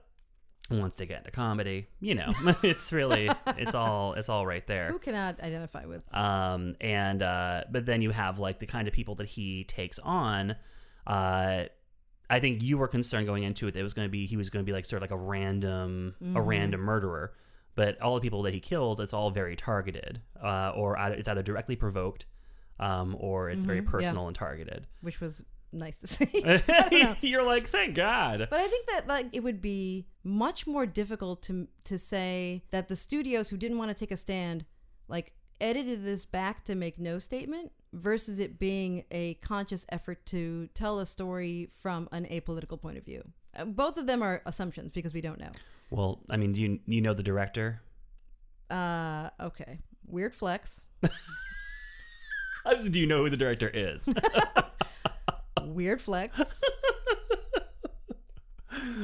[0.70, 1.87] wants to get into comedy.
[2.00, 4.88] You know, it's really it's all it's all right there.
[4.90, 6.05] Who cannot identify with?
[6.14, 9.98] Um, and uh, but then you have like the kind of people that he takes
[9.98, 10.57] on.
[11.07, 11.64] Uh,
[12.29, 14.37] I think you were concerned going into it that it was going to be he
[14.37, 17.35] was going to be like sort of like a random a random murderer.
[17.76, 21.29] But all the people that he kills, it's all very targeted, uh, or either, it's
[21.29, 22.24] either directly provoked,
[22.81, 24.87] um, or it's very personal and targeted.
[25.02, 26.26] Which was nice to see.
[26.44, 27.16] I don't know.
[27.22, 28.46] You're like, thank God.
[28.50, 32.88] But I think that like it would be much more difficult to to say that
[32.88, 34.64] the studios who didn't want to take a stand
[35.09, 40.68] like edited this back to make no statement versus it being a conscious effort to
[40.74, 43.22] tell a story from an apolitical point of view.
[43.57, 45.52] Uh, Both of them are assumptions because we don't know.
[45.90, 47.81] Well, I mean, do you you know the director?
[48.70, 49.79] Uh okay.
[50.09, 50.87] Weird flex.
[52.64, 54.09] I just- Do you know who the director is?
[55.76, 56.62] Weird flex.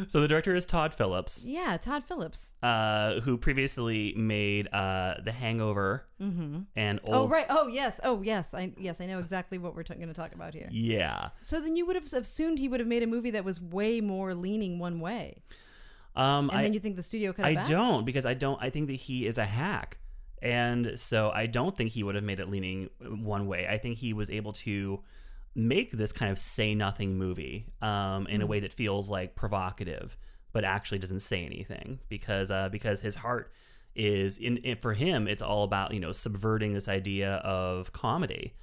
[0.09, 2.53] so the director is Todd Phillips, Yeah, Todd Phillips.
[2.63, 7.15] uh, who previously made uh, The Hangover and Old.
[7.15, 7.47] Oh right.
[7.49, 8.01] Oh yes.
[8.05, 8.55] Oh yes.
[8.55, 10.69] I yes, I know exactly what we're t- going to talk about here.
[10.71, 11.29] Yeah.
[11.43, 14.01] So then you would have assumed he would have made a movie that was way
[14.01, 15.43] more leaning one way.
[16.15, 17.67] Um, And I, then you think the studio cut I back?
[17.67, 18.63] don't because I don't.
[18.63, 19.97] I think that he is a hack,
[20.43, 23.67] and so I don't think he would have made it leaning one way.
[23.69, 25.01] I think he was able to
[25.55, 30.17] make this kind of say nothing movie um, in a way that feels like provocative,
[30.53, 33.53] but actually doesn't say anything because uh, because his heart
[33.95, 35.29] is in, in for him.
[35.29, 38.55] It's all about you know subverting this idea of comedy.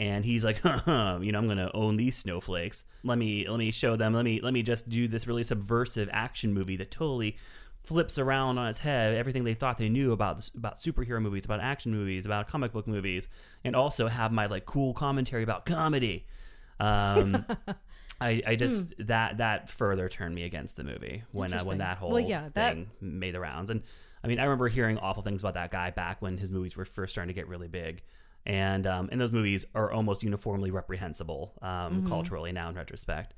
[0.00, 2.84] And he's like, you know, I'm gonna own these snowflakes.
[3.02, 4.14] Let me let me show them.
[4.14, 7.36] Let me let me just do this really subversive action movie that totally
[7.82, 11.60] flips around on its head everything they thought they knew about about superhero movies, about
[11.60, 13.28] action movies, about comic book movies,
[13.64, 16.26] and also have my like cool commentary about comedy.
[16.80, 17.44] Um,
[18.20, 21.98] I, I just that that further turned me against the movie when uh, when that
[21.98, 23.70] whole Well, yeah, that- thing made the rounds.
[23.70, 23.82] And
[24.24, 26.84] I mean, I remember hearing awful things about that guy back when his movies were
[26.84, 28.02] first starting to get really big.
[28.46, 32.08] And um, and those movies are almost uniformly reprehensible um, Mm-hmm.
[32.08, 33.34] culturally now in retrospect.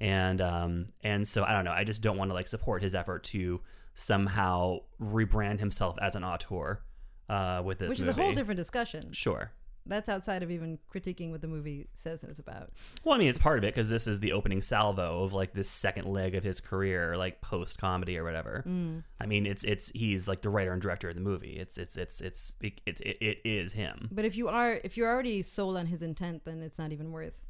[0.00, 1.72] And um, and so I don't know.
[1.72, 3.60] I just don't want to like support his effort to
[3.94, 6.80] somehow rebrand himself as an auteur
[7.28, 8.10] uh, with this Which movie.
[8.10, 9.12] is a whole different discussion.
[9.12, 9.50] Sure.
[9.86, 12.70] That's outside of even critiquing what the movie says it's about.
[13.02, 15.52] Well, I mean, it's part of it because this is the opening salvo of like
[15.52, 18.62] this second leg of his career, like post comedy or whatever.
[18.66, 19.02] Mm.
[19.20, 21.56] I mean, it's it's he's like the writer and director of the movie.
[21.58, 24.08] It's it's it's it's it, it, it, it is him.
[24.12, 27.10] But if you are if you're already sold on his intent, then it's not even
[27.10, 27.42] worth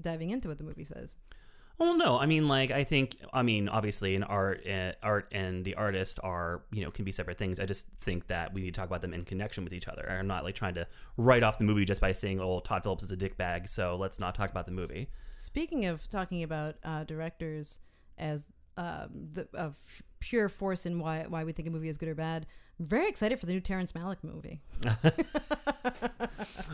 [0.00, 1.16] diving into what the movie says.
[1.82, 5.64] Well, no, I mean, like I think, I mean, obviously, in art, uh, art and
[5.64, 7.58] the artist are you know can be separate things.
[7.58, 10.08] I just think that we need to talk about them in connection with each other.
[10.08, 13.02] I'm not like trying to write off the movie just by saying, "Oh, Todd Phillips
[13.02, 15.10] is a dickbag," so let's not talk about the movie.
[15.34, 17.80] Speaking of talking about uh, directors
[18.16, 19.74] as um, the of
[20.20, 22.46] pure force in why why we think a movie is good or bad,
[22.78, 24.60] I'm very excited for the new Terrence Malick movie.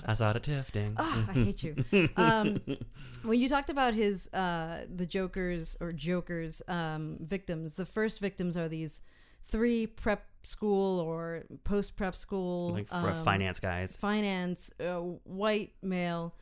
[0.07, 0.73] I saw it at TIFF.
[0.73, 0.95] Dang.
[0.99, 1.77] Ah, I hate you.
[2.17, 2.61] Um,
[3.29, 8.57] when you talked about his uh, the Joker's or Joker's um, victims, the first victims
[8.57, 9.01] are these
[9.45, 13.97] three prep school or post prep school like for um, finance guys.
[13.97, 16.35] finance uh, white male.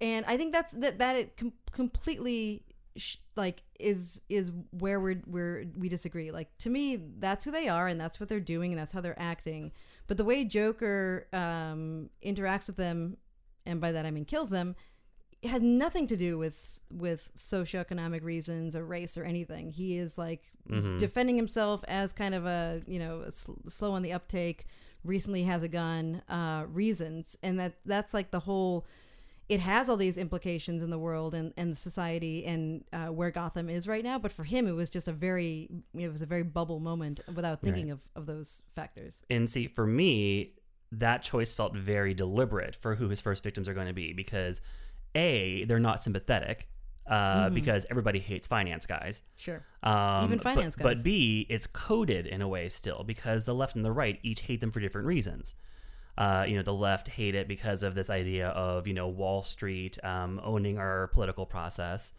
[0.00, 2.64] And i think that's that that it com- completely
[2.96, 6.30] sh- like is is where we're where we disagree.
[6.30, 9.02] Like to me that's who they are and that's what they're doing and that's how
[9.02, 9.72] they're acting.
[10.06, 13.18] But the way joker um interacts with them
[13.66, 14.74] and by that i mean kills them
[15.44, 20.52] has nothing to do with with socioeconomic reasons or race or anything he is like
[20.98, 24.66] defending himself as kind of a you know a sl- slow on the uptake
[25.02, 28.86] recently has a gun uh reasons and that that's like the whole
[29.50, 33.68] it has all these implications in the world and, and society and uh, where Gotham
[33.68, 34.16] is right now.
[34.16, 37.60] But for him, it was just a very it was a very bubble moment without
[37.60, 39.22] thinking of, of those factors.
[39.28, 40.52] And see, for me,
[40.92, 44.60] that choice felt very deliberate for who his first victims are going to be because
[45.14, 46.68] A, they're not sympathetic.
[47.06, 49.22] Uh, Because everybody hates finance guys.
[49.36, 49.64] Sure.
[49.82, 50.24] Um, Mm-hmm.
[50.26, 51.02] Even but- finance but, guys.
[51.02, 54.60] B, it's coded in a way still because the left and the right each hate
[54.60, 55.56] them for different reasons.
[56.16, 59.42] Uh, you know, the left hate it because of this idea of you know Wall
[59.42, 62.12] Street um, owning our political process.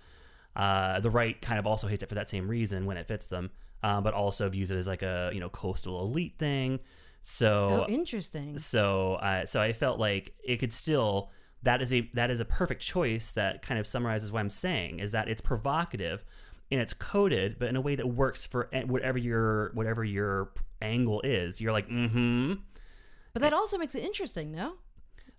[0.55, 3.27] Uh, the right kind of also hates it for that same reason when it fits
[3.27, 3.49] them,
[3.83, 6.79] uh, but also views it as like a you know coastal elite thing.
[7.21, 8.57] So oh, interesting.
[8.57, 11.29] so uh, so I felt like it could still
[11.63, 14.99] that is a that is a perfect choice that kind of summarizes what I'm saying
[14.99, 16.25] is that it's provocative
[16.71, 21.21] and it's coded but in a way that works for whatever your whatever your angle
[21.21, 21.61] is.
[21.61, 22.53] You're like, mm-hmm.
[23.33, 24.73] But that also makes it interesting, no?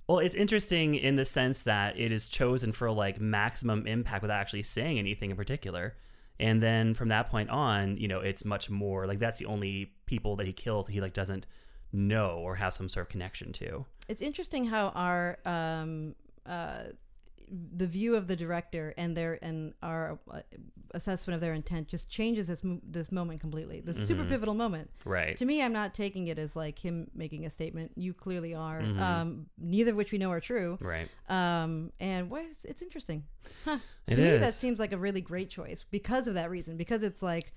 [0.09, 4.41] Well, it's interesting in the sense that it is chosen for like maximum impact without
[4.41, 5.97] actually saying anything in particular.
[6.41, 9.93] And then from that point on, you know, it's much more like that's the only
[10.07, 11.47] people that he kills that he like doesn't
[11.93, 13.85] know or have some sort of connection to.
[14.09, 16.15] It's interesting how our um,
[16.47, 16.85] uh,
[17.77, 20.41] the view of the director and their and our uh,
[20.93, 23.81] assessment of their intent just changes this this moment completely.
[23.81, 24.91] This super pivotal moment.
[25.05, 25.37] Right.
[25.37, 27.93] To me, I'm not taking it as like him making a statement.
[27.95, 28.81] You clearly are.
[28.81, 29.01] Mhm.
[29.01, 30.79] Um, neither of which we know are true.
[30.81, 31.09] Right.
[31.29, 33.25] Um, and what is, it's interesting.
[33.65, 33.79] Huh.
[34.07, 36.77] It to me, that seems like a really great choice because of that reason.
[36.77, 37.53] Because it's like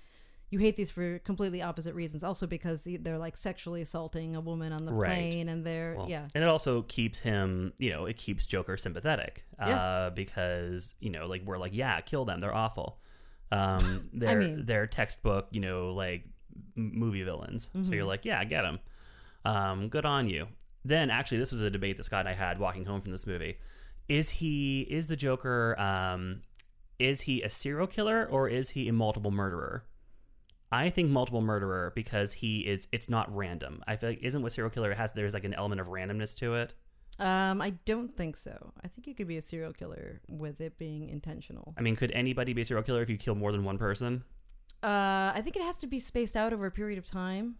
[0.51, 2.23] you hate these for completely opposite reasons.
[2.23, 5.09] Also because they're like sexually assaulting a woman on the Right.
[5.09, 6.27] plane, and they're Well, yeah.
[6.35, 9.43] And it also keeps him, you know, it keeps Joker sympathetic.
[9.59, 9.75] Yeah.
[9.81, 12.39] Uh, because, you know, like we're like, yeah, kill them.
[12.39, 12.99] They're awful.
[13.51, 16.25] Um, they're mean- they're textbook, you know, like
[16.75, 17.69] movie villains.
[17.73, 17.93] So Mm-hmm.
[17.93, 18.79] you're like, yeah, get them.
[19.45, 20.47] Um, good on you.
[20.83, 23.25] Then actually, this was a debate that Scott and I had walking home from this
[23.27, 23.57] movie.
[24.07, 25.79] Is he is the Joker?
[25.79, 26.41] Um,
[26.99, 29.83] is he a serial killer or is he a multiple murderer?
[30.71, 32.87] I think multiple murderer because he is.
[32.91, 33.83] It's not random.
[33.87, 35.11] I feel like isn't what serial killer has.
[35.13, 36.73] There's like an element of randomness to it.
[37.17, 38.73] Um, I don't think so.
[38.83, 41.73] I think you could be a serial killer with it being intentional.
[41.77, 44.23] I mean, could anybody be a serial killer if you kill more than one person?
[44.83, 47.55] Uh, I think it has to be spaced out over a period of time.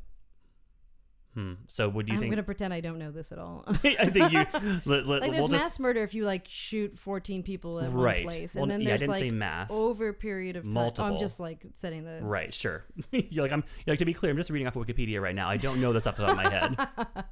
[1.36, 1.54] Hmm.
[1.67, 2.32] So would you think I'm think?
[2.32, 3.65] gonna pretend I don't know this at all.
[3.67, 4.45] I think you.
[4.86, 7.91] Let, let, like there's we'll mass just murder if you like shoot 14 people at
[7.91, 8.24] right.
[8.24, 9.69] one place, well, and then yeah, I there's didn't like say mass.
[9.71, 10.71] over a period of time.
[10.71, 11.13] Oh, Multiple.
[11.13, 12.54] I'm just like setting the Right.
[12.54, 12.86] Sure.
[13.12, 13.65] you're like I'm.
[13.86, 14.32] You're like to be clear.
[14.32, 15.50] I'm just reading off of Wikipedia right now.
[15.50, 17.28] I don't know this off the top of my head.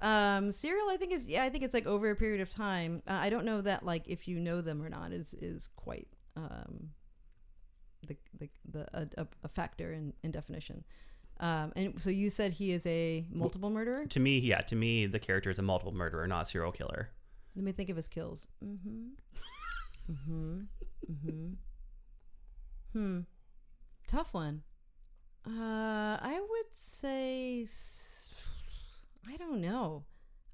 [0.00, 0.88] um serial.
[0.88, 1.44] I think is yeah.
[1.44, 3.02] I think it's like over a period of time.
[3.06, 6.08] Uh, I don't know that like if you know them or not is is quite
[6.36, 6.88] um
[8.06, 10.84] the the, the a, a factor in in definition.
[11.42, 14.06] Um, and so you said he is a multiple murderer.
[14.06, 14.60] to me, yeah.
[14.60, 17.10] To me, the character is a multiple murderer, not a serial killer.
[17.56, 18.46] Let me think of his kills.
[18.64, 19.08] Mm-hmm.
[20.10, 20.60] Mm-hmm.
[21.10, 21.48] Mm-hmm.
[22.92, 23.20] Hmm.
[24.06, 24.62] Tough one.
[25.46, 25.50] Uh,
[26.20, 27.66] I would say.
[29.28, 30.04] I don't know.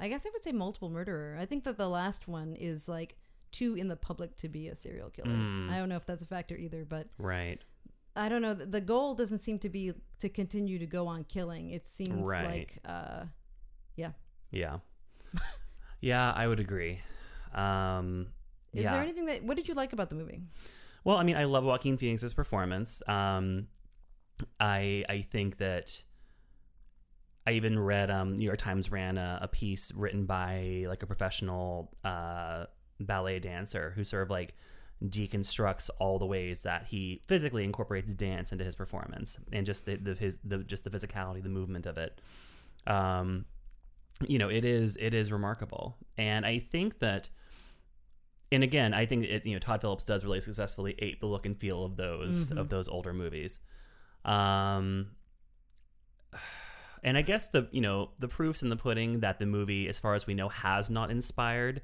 [0.01, 1.37] I guess I would say multiple murderer.
[1.39, 3.17] I think that the last one is like
[3.51, 5.29] too in the public to be a serial killer.
[5.29, 5.71] Mm.
[5.71, 7.61] I don't know if that's a factor either, but Right.
[8.19, 8.53] I don't know.
[8.53, 11.71] The goal doesn't seem to be to continue to go on killing.
[11.71, 12.47] It seems Right.
[12.49, 13.25] like, uh,
[13.97, 14.11] yeah.
[14.51, 14.79] Yeah.
[16.01, 17.01] yeah, I would agree.
[17.55, 18.27] Um,
[18.73, 18.93] Is yeah.
[18.93, 19.45] there anything that?
[19.45, 20.43] What did you like about the movie?
[21.05, 23.03] Well, I mean, I love Joaquin Phoenix's performance.
[23.07, 23.69] Um,
[24.59, 26.03] I I think that
[27.47, 31.07] I even read um, New York Times ran a, a piece written by like a
[31.07, 32.67] professional uh,
[33.01, 34.55] ballet dancer who sort of like
[35.05, 39.97] deconstructs all the ways that he physically incorporates dance into his performance and just the,
[39.97, 42.21] the his the just the physicality, the movement of it.
[42.87, 43.45] Um,
[44.27, 47.29] you know, it is it is remarkable, and I think that
[48.51, 51.47] and again, I think it, you know Todd Phillips does really successfully ape the look
[51.47, 52.59] and feel of those Mhm.
[52.59, 53.61] of those older movies.
[54.25, 55.11] Um,
[57.05, 59.99] and I guess the you know the proofs in the pudding that the movie, as
[60.01, 61.83] far as we know, has not inspired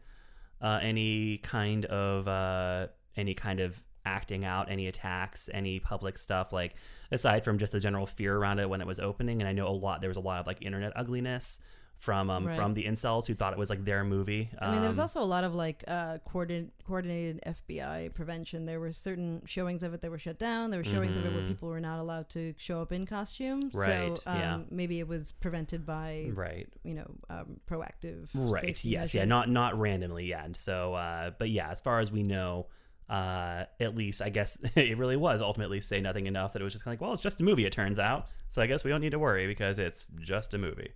[0.60, 6.52] uh, any kind of uh, any kind of acting out, any attacks, any public stuff.
[6.52, 6.74] Like
[7.10, 9.66] aside from just the general fear around it when it was opening, and I know
[9.68, 11.58] a lot there was a lot of like internet ugliness
[12.00, 12.56] from um, Right.
[12.56, 14.50] from the incels who thought it was like their movie.
[14.58, 18.66] I mean, there was Um, also a lot of like uh, coordinated, coordinated FBI prevention.
[18.66, 20.70] There were certain showings of it that were shut down.
[20.70, 21.48] There were showings of it where Mhm.
[21.48, 23.70] people were not allowed to show up in costume.
[23.72, 24.60] Right, So um, yeah.
[24.70, 26.68] maybe it was prevented by right.
[26.82, 28.28] you know um, proactive.
[28.34, 32.12] right yes yeah not not randomly yeah and so uh but yeah as far as
[32.12, 32.66] we know
[33.08, 36.72] uh at least i guess it really was ultimately say nothing enough that it was
[36.72, 38.82] just kind of like well it's just a movie it turns out so i guess
[38.84, 40.90] we don't need to worry because it's just a movie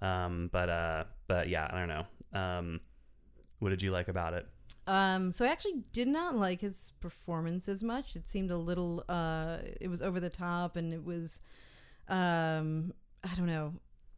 [0.00, 2.04] um but uh but yeah i don't know
[2.38, 2.80] um
[3.58, 4.46] what did you like about it
[4.86, 8.16] Um, so I actually did not like his performance as much.
[8.16, 9.04] It seemed a little.
[9.08, 11.42] Uh, it was over the top, and it was.
[12.08, 13.74] Um, I don't know.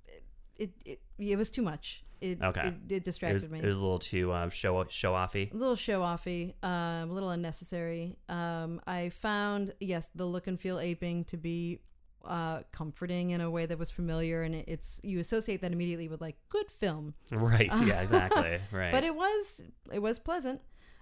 [0.06, 2.04] It it, it, it was too much.
[2.22, 2.68] It, Okay.
[2.68, 3.58] It, it it distracted was, me.
[3.58, 7.12] it was a little too uh, show show offy a little show offy, um, a
[7.12, 8.16] little unnecessary.
[8.28, 11.80] Um, I found yes, the look and feel aping to be
[12.24, 16.08] uh, comforting in a way that was familiar, and it, it's you associate that immediately
[16.08, 17.14] with like good film.
[17.32, 19.62] right yeah exactly right But it was
[19.92, 20.60] it was pleasant.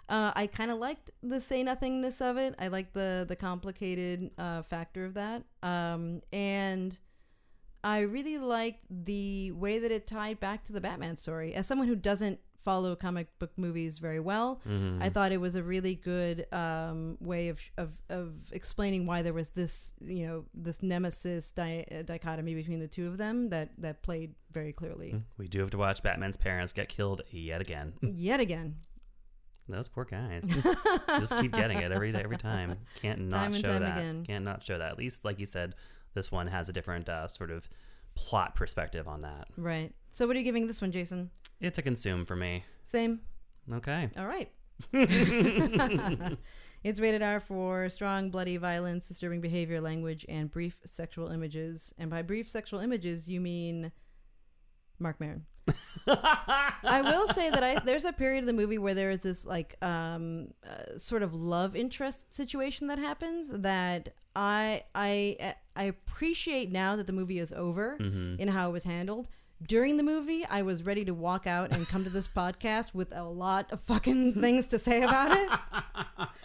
[0.09, 2.55] Uh, I kind of liked the say nothingness of it.
[2.59, 5.45] I liked the the complicated uh, factor of that.
[5.63, 6.99] Um, and
[7.83, 11.55] I really liked the way that it tied back to the Batman story.
[11.55, 15.03] As someone who doesn't follow comic book movies very well, Mm-hmm.
[15.03, 19.33] I thought it was a really good um, way of, of of explaining why there
[19.33, 23.71] was this you know this nemesis di- uh, dichotomy between the two of them that
[23.79, 27.95] that played very clearly We do have to watch Batman's parents get killed yet again.
[28.03, 28.77] yet again.
[29.69, 30.45] Those poor guys.
[31.21, 32.77] Just keep getting it every day, every time.
[33.01, 33.97] Can't not Time show that.
[33.99, 34.25] again.
[34.27, 34.91] Can't not show that.
[34.91, 35.77] At least, like you said,
[36.15, 37.69] this one has a different uh, sort of
[38.15, 39.49] plot perspective on that.
[39.57, 39.93] Right.
[40.11, 41.31] So what are you giving this one, Jason?
[41.61, 42.65] It's a consume for me.
[42.85, 43.21] Same.
[43.73, 44.11] Okay.
[44.17, 44.51] All right.
[44.93, 51.95] it's rated R for strong, bloody violence, disturbing behavior, language, and brief sexual images.
[51.99, 53.93] And by brief sexual images, you mean
[54.99, 55.45] Mark Maron.
[56.07, 59.45] I will say that I there's a period of the movie where there is this
[59.45, 66.71] like um uh, sort of love interest situation that happens that I I I appreciate
[66.71, 69.29] now that the movie is over in how it was handled.
[69.69, 73.13] During the movie, I was ready to walk out and come to this podcast with
[73.13, 75.51] a lot of fucking things to say about it.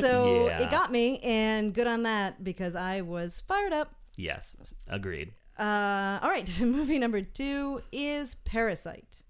[0.00, 0.62] So Yeah.
[0.62, 3.94] it got me, and good on that because I was fired up.
[4.16, 4.56] Yes.
[4.86, 5.32] Agreed.
[5.58, 9.22] Uh, all right, movie number two is Parasite.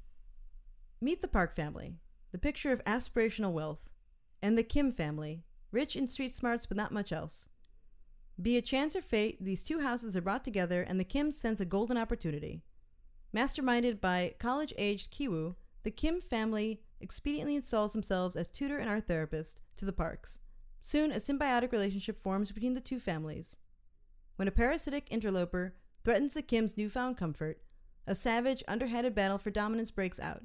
[1.01, 1.95] Meet the Park family,
[2.33, 3.89] the picture of aspirational wealth,
[4.43, 7.47] and the Kim family, rich in street smarts but not much else.
[8.43, 11.61] Be it chance or fate, these two houses are brought together, and the Kims sense
[11.61, 12.62] a golden opportunity.
[13.35, 15.55] Masterminded by college aged Kiwoo,
[15.85, 20.41] the Kim family expediently installs themselves as tutor and art therapist to the Parks.
[20.83, 23.57] Soon, a symbiotic relationship forms between the two families.
[24.37, 25.74] When a parasitic interloper
[26.07, 27.59] threatens the Kim's newfound comfort,
[28.07, 30.41] a savage, underhanded battle for dominance breaks out,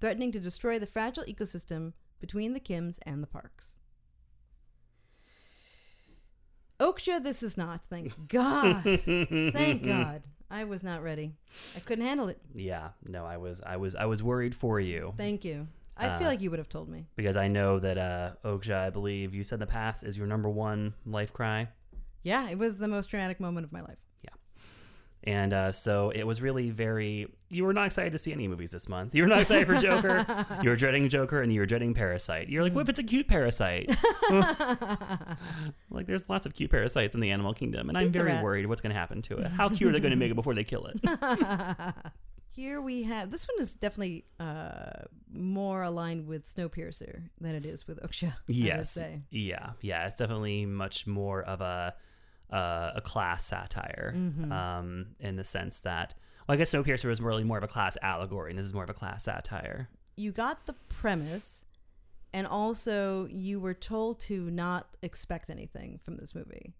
[0.00, 3.76] threatening to destroy the fragile ecosystem between the Kims and the parks.
[6.80, 7.84] Okja, this is not.
[7.84, 8.82] Thank God.
[9.04, 10.22] Thank God.
[10.50, 11.34] I was not ready.
[11.76, 12.40] I couldn't handle it.
[12.54, 12.88] Yeah.
[13.06, 15.68] No, I was, I was, I was worried for you Thank you.
[15.98, 17.08] I feel Uh, like you would have told me.
[17.14, 18.30] because I know that uh,
[18.72, 21.68] I believe you said in the past, is your number one life cry.
[22.22, 23.98] Yeah, it was the most traumatic moment of my life.
[25.24, 27.26] And uh, so it was really very.
[27.50, 29.14] You were not excited to see any movies this month.
[29.14, 30.24] You were not excited for Joker.
[30.62, 32.48] you were dreading Joker, and you were dreading Parasite.
[32.48, 33.90] You're like, what if it's a cute parasite?
[35.90, 38.66] like, there's lots of cute parasites in the animal kingdom, and I'm Pizza very worried
[38.66, 39.46] what's going to happen to it.
[39.46, 41.00] How cute are they going to make it before they kill it?
[42.58, 47.86] Here we have this one is definitely uh, more aligned with Snowpiercer than it is
[47.86, 48.32] with Okja.
[48.48, 48.90] Yes.
[48.90, 49.20] say.
[49.30, 49.70] Yeah.
[49.80, 50.06] Yeah.
[50.06, 51.94] It's definitely much more of a
[52.52, 54.52] uh, a class satire, Mm-hmm.
[54.52, 56.14] um, in the sense that.
[56.48, 58.84] Well, I guess Snowpiercer was really more of a class allegory, and this is more
[58.84, 59.88] of a class satire.
[60.16, 61.64] You got the premise,
[62.32, 66.72] and also you were told to not expect anything from this movie.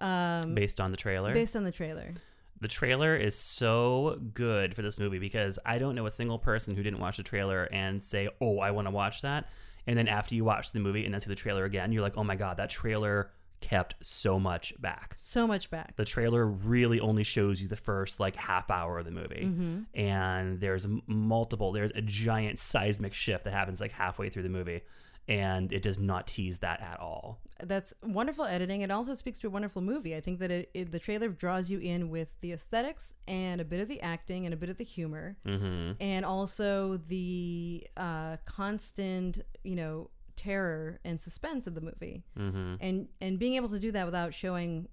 [0.00, 1.32] Um, Based on the trailer.
[1.34, 2.14] based on the trailer.
[2.60, 6.74] the trailer is so good for this movie because I don't know a single person
[6.76, 9.48] who didn't watch the trailer and say, "Oh, I want to watch that."
[9.86, 12.16] And then after you watch the movie and then see the trailer again, you're like,
[12.16, 13.30] "Oh my god, that trailer
[13.60, 15.96] kept so much back." So much back.
[15.96, 19.44] The trailer really only shows you the first like half hour of the movie.
[19.44, 19.98] Mm-hmm.
[20.00, 24.82] And there's multiple there's a giant seismic shift that happens like halfway through the movie
[25.26, 27.38] and it does not tease that at all.
[27.62, 28.80] That's wonderful editing.
[28.80, 30.16] It also speaks to a wonderful movie.
[30.16, 33.64] I think that it, it, the trailer draws you in with the aesthetics and a
[33.64, 35.96] bit of the acting and a bit of the humor, Mhm.
[36.00, 40.08] and also the uh, constant, you know,
[40.38, 42.24] terror and suspense of the movie.
[42.38, 42.78] Mhm.
[42.80, 44.88] And and being able to do that without showing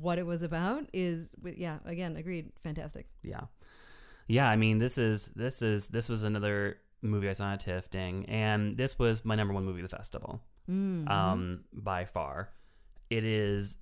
[0.00, 3.06] what it was about is, yeah, again, agreed, fantastic.
[3.22, 3.40] yeah
[4.26, 7.90] yeah i mean this is this is this was another movie i saw at tiff
[7.90, 11.06] ding and this was my number one movie of the festival Mm-hmm.
[11.08, 12.48] um by far
[13.10, 13.76] it is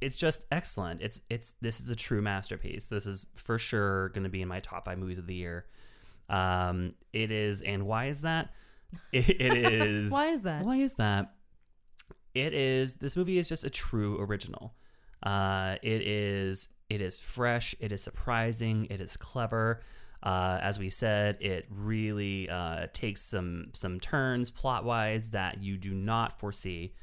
[0.00, 4.24] it's just excellent it's it's this is a true masterpiece this is for sure going
[4.24, 5.66] to be in my top five movies of the year
[6.30, 8.54] um it is and why is that
[9.12, 10.64] it, it is Why is that?
[10.64, 11.34] why is that?
[12.34, 14.74] It is this movie is just a true original.
[15.22, 17.74] Uh, it is it is fresh.
[17.80, 18.86] It is surprising.
[18.90, 19.82] It is clever.
[20.22, 25.76] Uh, as we said, it really uh, takes some some turns plot wise that you
[25.76, 26.94] do not foresee.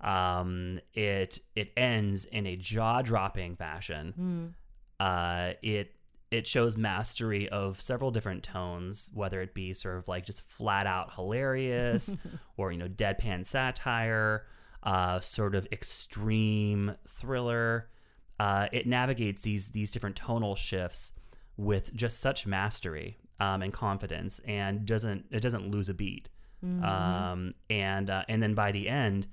[0.00, 4.54] Um, it it ends in a jaw dropping fashion.
[4.98, 5.94] Uh, it
[6.30, 10.86] it shows mastery of several different tones, whether it be sort of like just flat
[10.86, 12.14] out hilarious,
[12.56, 14.46] or you know deadpan satire,
[14.82, 17.88] uh, sort of extreme thriller.
[18.38, 21.12] Uh, it navigates these these different tonal shifts
[21.56, 26.30] with just such mastery um, and confidence, and doesn't it doesn't lose a beat.
[26.62, 29.26] Um, and uh, and then by the end,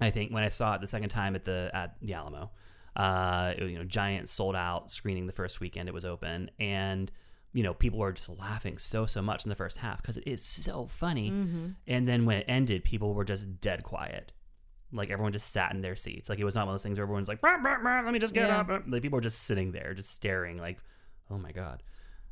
[0.00, 2.50] I think when I saw it the second time at the at the Alamo,
[2.94, 7.10] Uh, you know, giant sold out screening the first weekend it was open, and
[7.54, 10.24] you know, people were just laughing so so much in the first half because it
[10.26, 11.30] is so funny.
[11.30, 11.66] Mm-hmm.
[11.86, 14.32] And then when it ended, people were just dead quiet.
[14.92, 16.28] Like everyone just sat in their seats.
[16.28, 18.12] Like it was not one of those things where everyone's like, "Brr, brr, brr, "Let
[18.12, 18.58] me just get Yeah.
[18.60, 20.78] up." Like people were just sitting there, just staring, like,
[21.30, 21.82] "Oh my god."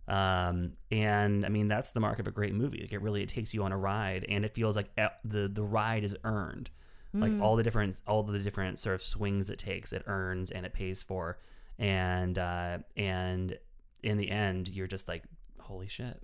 [0.08, 2.80] Um, and I mean that's the mark of a great movie.
[2.80, 4.90] Like it really it takes you on a ride, and it feels like
[5.24, 6.68] the the ride is earned.
[7.12, 7.42] Like Mm.
[7.42, 10.72] all the different all the different sort of swings it takes, it earns and it
[10.72, 11.38] pays for.
[11.78, 13.58] And uh, and
[14.02, 15.24] in the end, you're just like,
[15.58, 16.22] "Holy shit,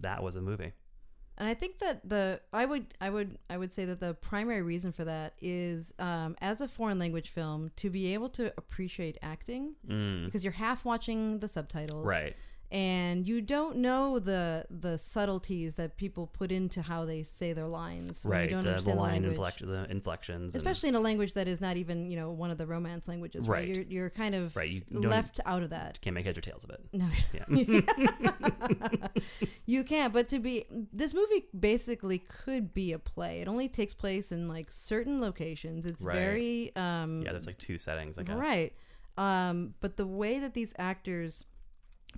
[0.00, 0.72] that was a movie."
[1.38, 4.62] And I think that the I would I would I would say that the primary
[4.62, 9.18] reason for that is um, as a foreign language film to be able to appreciate
[9.22, 12.34] acting Mm, because you're half watching the subtitles, right.
[12.72, 17.68] And you don't know the the subtleties that people put into how they say their
[17.68, 18.22] lines.
[18.24, 19.30] right don't the, the line language.
[19.30, 22.50] inflection the inflections and- especially in a language that is not even you know one
[22.50, 23.46] of the romance languages.
[23.46, 23.76] Right, Right.
[23.76, 26.00] You're you're kind of right you left out of that.
[26.00, 27.44] can't make heads or tails of it No, yeah
[29.66, 30.12] you can't.
[30.12, 33.40] But to be this movie basically could be a play.
[33.40, 35.86] It only takes place in like certain locations.
[35.86, 36.14] It's Right.
[36.16, 38.72] very um yeah there's like two settings i guess right.
[39.18, 41.46] Um, but the way that these actors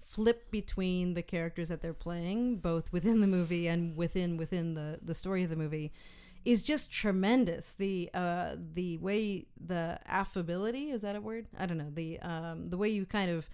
[0.00, 4.98] flip between the characters that they're playing, both within the movie and within within the
[5.02, 5.92] the story of the movie,
[6.44, 7.72] is just tremendous.
[7.72, 11.46] The uh the way the affability is that a word?
[11.58, 11.90] I don't know.
[11.92, 13.48] The um the way you kind of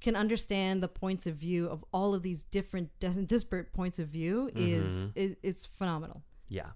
[0.00, 4.08] can understand the points of view of all of these different dis- disparate points of
[4.08, 6.22] view is, is is phenomenal.
[6.48, 6.70] Yeah.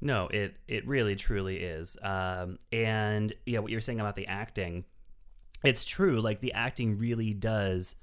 [0.00, 1.96] No, it it really truly is.
[2.02, 4.84] Um, and yeah, what you're saying about the acting,
[5.64, 6.20] it's true.
[6.20, 7.96] Like the acting really does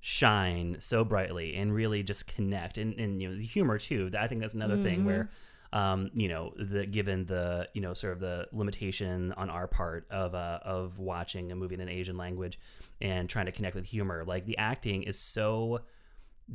[0.00, 4.10] shine so brightly and really just connect, and and you know the humor too.
[4.18, 5.30] I think that's another thing where.
[5.72, 10.04] Um, you know, the given the you know sort of the limitation on our part
[10.10, 12.58] of uh, of watching a movie in an Asian language
[13.00, 15.82] and trying to connect with humor, like the acting is so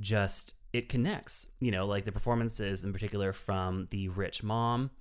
[0.01, 4.91] just it connects you know like the performances in particular from the rich mom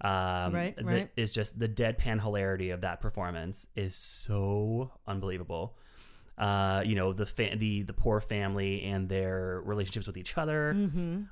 [0.00, 1.10] um Right, right.
[1.16, 5.76] is just the deadpan hilarity of that performance is so unbelievable
[6.38, 10.74] uh you know the fa- the the poor family and their relationships with each other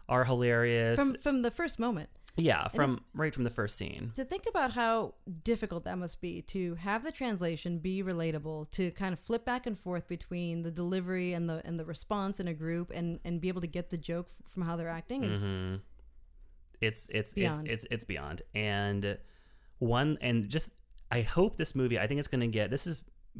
[0.08, 2.08] are hilarious From from the first moment.
[2.36, 6.40] yeah from right from the first scene to think about how difficult that must be
[6.42, 10.70] to have the translation be relatable to kind of flip back and forth between the
[10.70, 13.90] delivery and the and the response in a group and and be able to get
[13.90, 15.80] the joke from how they're acting is Mhm.
[16.80, 17.68] It's it's Beyond.
[17.68, 18.42] it's it's it's beyond.
[18.54, 19.18] And
[19.78, 20.70] one and just
[21.12, 21.98] I hope this movie.
[21.98, 22.70] I think it's going to get.
[22.70, 22.98] This is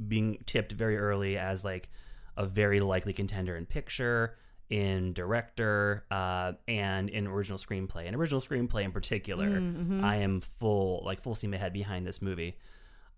[0.09, 1.89] being tipped very early as like
[2.37, 4.37] a very likely contender in picture,
[4.71, 8.07] in director, uh, and in original screenplay.
[8.07, 10.05] And original screenplay in particular, Mm-hmm.
[10.05, 12.57] I am full like full steam ahead behind this movie,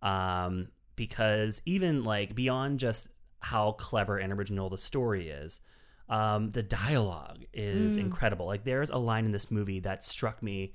[0.03, 3.09] um, because even like beyond just
[3.41, 5.61] how clever and original the story is.
[6.09, 8.45] Um, the dialogue is incredible.
[8.45, 10.75] Like, there's a line in this movie that struck me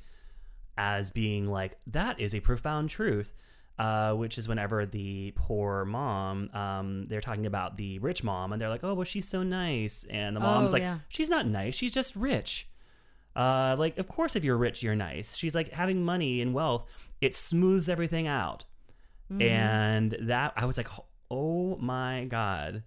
[0.76, 3.34] as being like, that is a profound truth.
[3.80, 8.62] Uh, which is whenever the poor mom, um, they're talking about the rich mom, and
[8.62, 11.00] they're like, "Oh, well, she's so nice," and the mom's Oh, like, yeah.
[11.08, 11.76] "She's not nice.
[11.76, 12.68] She's just rich."
[13.38, 15.34] Uh, like, of course, if you're rich, you're nice.
[15.34, 16.90] She's like having money and wealth;
[17.22, 18.66] it smooths everything out.
[19.32, 19.42] Mm-hmm.
[19.44, 20.90] And that I was like,
[21.32, 22.84] "Oh my god,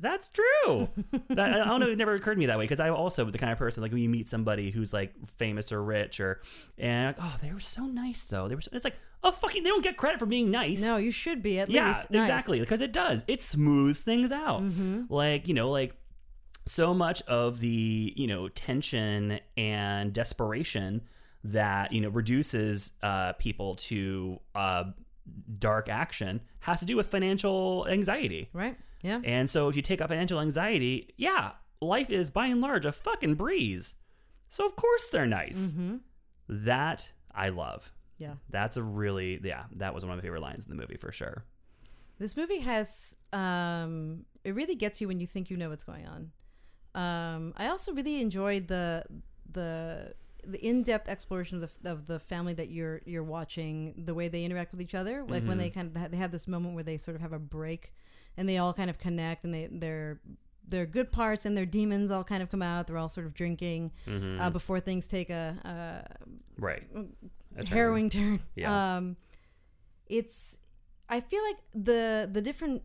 [0.00, 0.88] that's true."
[1.30, 1.88] that, I don't know.
[1.88, 3.92] It never occurred to me that way because I'm also the kind of person like
[3.92, 6.40] when you meet somebody who's like famous or rich or
[6.78, 8.48] and like, oh, they were so nice though.
[8.48, 8.60] They were.
[8.60, 10.80] So, it's like, oh, fucking, they don't get credit for being nice.
[10.80, 12.06] no you should be at yeah, least nice.
[12.06, 12.16] Mm-hmm.
[12.16, 12.60] exactly.
[12.60, 13.24] Because it does.
[13.28, 14.62] It smooths things out.
[15.08, 15.94] Like you know, like
[16.66, 21.02] so much of the you know tension and desperation
[21.44, 24.84] that you know reduces uh, people to uh,
[25.58, 28.48] dark action has to do with financial anxiety.
[28.52, 32.60] right yeah And so if you take out financial anxiety, yeah, life is by and
[32.60, 33.94] large a fucking breeze.
[34.48, 35.72] So of course they're nice.
[35.72, 35.96] mm-hmm.
[36.48, 37.92] That I love.
[38.18, 40.96] yeah That's a really yeah, that was one of my favorite lines in the movie
[40.96, 41.44] for sure.
[42.18, 46.06] This movie has um it really gets you when you think you know what's going
[46.06, 46.30] on.
[46.94, 49.04] Um I also really enjoyed the
[49.52, 54.28] the the in-depth exploration of the of the family that you're you're watching, the way
[54.28, 55.22] they interact with each other.
[55.26, 57.38] Like when they kind of they have this moment where they sort of have a
[57.38, 57.94] break
[58.36, 60.20] and they all kind of connect and they their
[60.68, 62.86] their good parts and their demons all kind of come out.
[62.86, 63.90] They're all sort of drinking
[64.38, 66.06] uh, before things take a,
[66.58, 66.86] Right.
[66.94, 67.00] a
[67.60, 67.76] A turn.
[67.76, 68.40] harrowing turn.
[68.54, 68.96] Yeah.
[68.96, 69.16] Um,
[70.06, 70.56] it's
[71.08, 72.82] I feel like the the different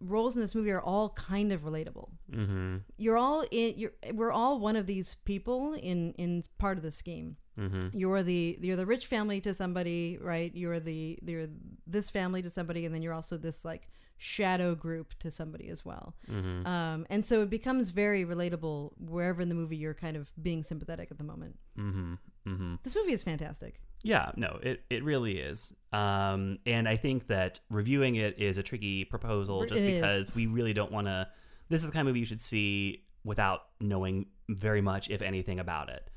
[0.00, 2.10] roles in this movie are all kind of relatable.
[2.30, 2.76] Mm-hmm.
[2.96, 3.74] You're all in.
[3.76, 7.36] You're we're all one of these people in in part of the scheme.
[7.58, 7.96] Mm-hmm.
[7.96, 10.52] You're the you're the rich family to somebody, right?
[10.54, 11.46] You're the you're
[11.86, 15.84] this family to somebody, and then you're also this like shadow group to somebody as
[15.84, 16.14] well.
[16.30, 16.66] Mm-hmm.
[16.66, 20.62] Um, and so it becomes very relatable wherever in the movie you're kind of being
[20.62, 21.58] sympathetic at the moment.
[21.78, 22.14] Mm-hmm.
[22.46, 22.74] Mm-hmm.
[22.82, 23.80] This movie is fantastic.
[24.02, 25.74] Yeah, no, it, it really is.
[25.92, 30.00] Um, and I think that reviewing it is a tricky proposal just It is.
[30.00, 31.26] because we really don't want to.
[31.70, 35.58] This is the kind of movie you should see without knowing very much, if anything,
[35.58, 36.10] about it.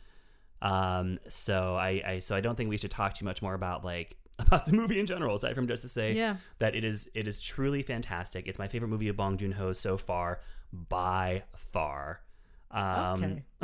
[0.62, 3.86] Um, so I, I so I don't think we should talk too much more about
[3.86, 6.38] like about the movie in general, aside from just to say Yeah.
[6.60, 8.48] that it is it is truly fantastic.
[8.48, 10.40] It's my favorite movie of Bong Joon Ho so far
[10.72, 12.22] by far.
[12.70, 13.44] Um,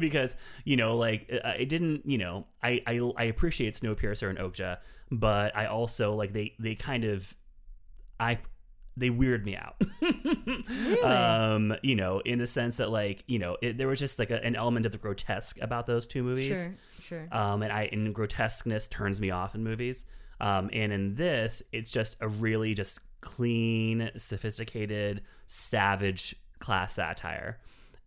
[0.00, 4.38] because you know, like it, it didn't, you know, I, I I appreciate Snowpiercer and
[4.38, 4.78] Okja,
[5.10, 7.34] but I also like they they kind of
[8.20, 8.38] I
[8.98, 9.76] they weird me out.
[10.68, 11.02] Really?
[11.02, 14.30] Um, you know, in the sense that like you know, it, there was just like
[14.30, 16.74] a, an element of the grotesque about those two movies Sure,
[17.06, 17.28] sure.
[17.32, 20.06] um, and I and grotesqueness turns me off in movies.
[20.40, 27.58] Um, and in this, it's just a really just clean, sophisticated, savage class satire,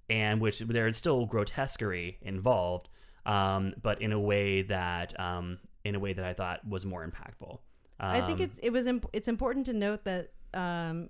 [0.09, 2.89] and which there's still grotesquerie involved,
[3.25, 7.05] um, but in a way that um, in a way that I thought was more
[7.07, 7.59] impactful.
[7.99, 11.09] I think Um, it's it was imp- it's important to note that um,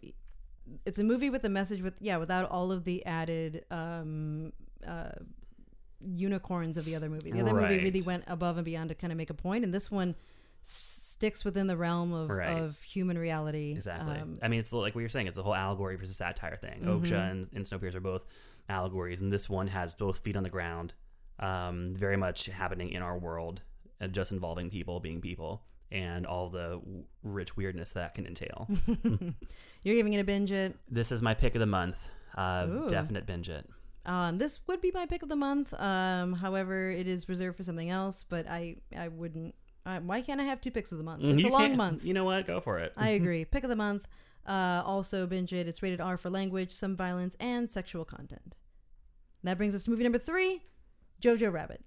[0.85, 4.53] it's a movie with a message with yeah without all of the added um,
[4.87, 5.09] uh,
[5.99, 7.31] unicorns of the other movie.
[7.31, 9.73] The other movie really went above and beyond to kind of make a point, and
[9.73, 10.15] this one
[10.63, 12.57] sticks within the realm of, Right.
[12.57, 13.71] of human reality.
[13.73, 14.17] Exactly.
[14.17, 15.27] Um, I mean, it's like what you're saying.
[15.27, 16.81] It's the whole allegory versus satire thing.
[16.83, 18.25] Okja and, and Snowpiercer are both
[18.69, 20.93] allegories, and this one has both feet on the ground,
[21.39, 23.61] um, very much happening in our world,
[23.99, 25.61] uh, just involving people being people,
[25.91, 28.67] and all the w- rich weirdness that can entail.
[29.83, 30.75] you're giving it a binge it.
[30.89, 32.07] this is my pick of the month.
[32.35, 32.89] Uh, Ooh.
[32.89, 33.67] definite binge it.
[34.05, 35.73] Um, this would be my pick of the month.
[35.79, 39.53] Um, however, it is reserved for something else, but I I wouldn't.
[39.85, 41.21] Uh, why can't I have two picks of the month?
[41.25, 42.03] It's You a long can't- month.
[42.05, 42.47] You know what?
[42.47, 42.93] Go for it.
[42.97, 43.45] I agree.
[43.45, 44.07] Pick of the month.
[44.47, 45.67] Uh, also, binge it.
[45.67, 48.55] It's rated R for language, some violence, and sexual content.
[49.43, 50.61] That brings us to movie number three
[51.21, 51.83] Jojo Rabbit.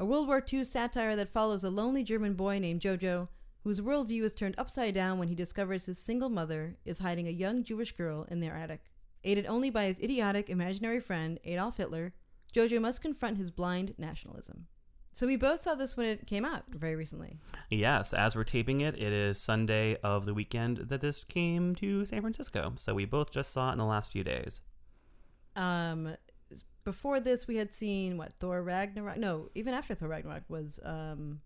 [0.00, 3.26] A World War II satire that follows a lonely German boy named Jojo,
[3.64, 7.32] whose worldview is turned upside down when he discovers his single mother is hiding a
[7.32, 8.80] young Jewish girl in their attic.
[9.24, 12.14] Aided only by his idiotic imaginary friend, Adolf Hitler,
[12.54, 14.68] Jojo must confront his blind nationalism.
[15.12, 17.36] So we both saw this when it came out very recently.
[17.68, 22.04] Yes, as we're taping it, it is Sunday of the weekend that this came to
[22.04, 22.74] San Francisco.
[22.76, 24.60] So we both just saw it in the last few days.
[25.56, 26.14] Um,
[26.84, 29.18] before this, we had seen what Thor Ragnarok.
[29.18, 31.40] No, even after Thor Ragnarok was um,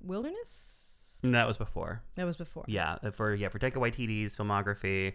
[0.00, 1.20] Wilderness.
[1.22, 2.02] And that was before.
[2.16, 2.64] That was before.
[2.66, 5.14] Yeah, uh, for yeah for Taika Waititi's filmography,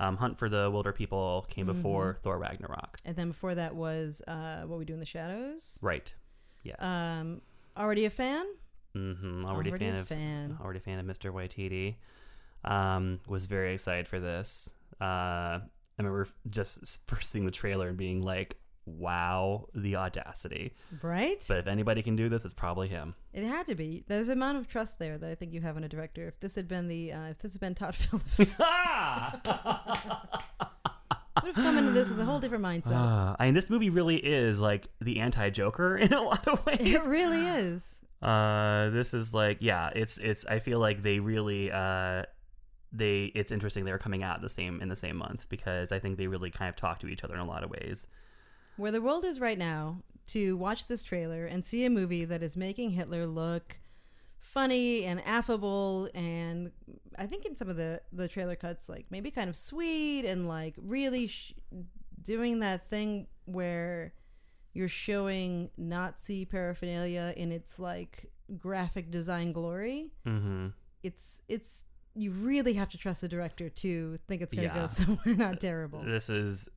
[0.00, 2.98] um, Hunt for the Wilderpeople came before Thor Ragnarok.
[3.04, 5.78] And then before that was uh, What We Do in the Shadows.
[5.80, 6.12] Right.
[6.64, 6.76] Yes.
[6.80, 7.40] Um,
[7.76, 8.46] already a fan.
[8.96, 9.44] mm-hmm.
[9.44, 10.58] Already, already a fan a of fan.
[10.60, 11.32] already a fan of Mr.
[11.32, 11.96] Waititi.
[12.64, 14.72] Um, was very excited for this.
[15.00, 15.04] Uh,
[15.60, 15.60] I
[15.98, 18.56] remember just first seeing the trailer and being like,
[18.86, 21.44] "Wow, the audacity!" Right.
[21.48, 23.14] But if anybody can do this, it's probably him.
[23.32, 24.04] it had to be.
[24.08, 26.28] There's an amount of trust there that I think you have in a director.
[26.28, 28.38] If this had been the, uh, if this had been Todd Phillips,
[31.42, 32.92] would have come into this with a whole different mindset.
[32.92, 36.78] Uh, I mean, this movie really is like the anti-Joker in a lot of ways.
[36.80, 38.00] it really is.
[38.22, 40.46] Uh, this is like, yeah, it's it's.
[40.46, 42.22] I feel like they really uh,
[42.92, 43.24] they.
[43.34, 46.26] It's interesting they're coming out the same in the same month because I think they
[46.26, 48.06] really kind of talk to each other in a lot of ways.
[48.76, 52.42] Where the world is right now to watch this trailer and see a movie that
[52.42, 53.78] is making Hitler look
[54.40, 56.70] funny and affable and
[57.18, 60.46] I think in some of the the trailer cuts like maybe kind of sweet and
[60.48, 61.54] like really sh-
[62.22, 64.14] doing that thing where
[64.72, 70.10] you're showing Nazi paraphernalia in its like graphic design glory.
[70.26, 70.68] Mm-hmm.
[71.02, 71.82] It's it's
[72.16, 74.82] you really have to trust the director to think it's going to Yeah.
[74.82, 76.02] go somewhere not terrible.
[76.04, 76.68] This is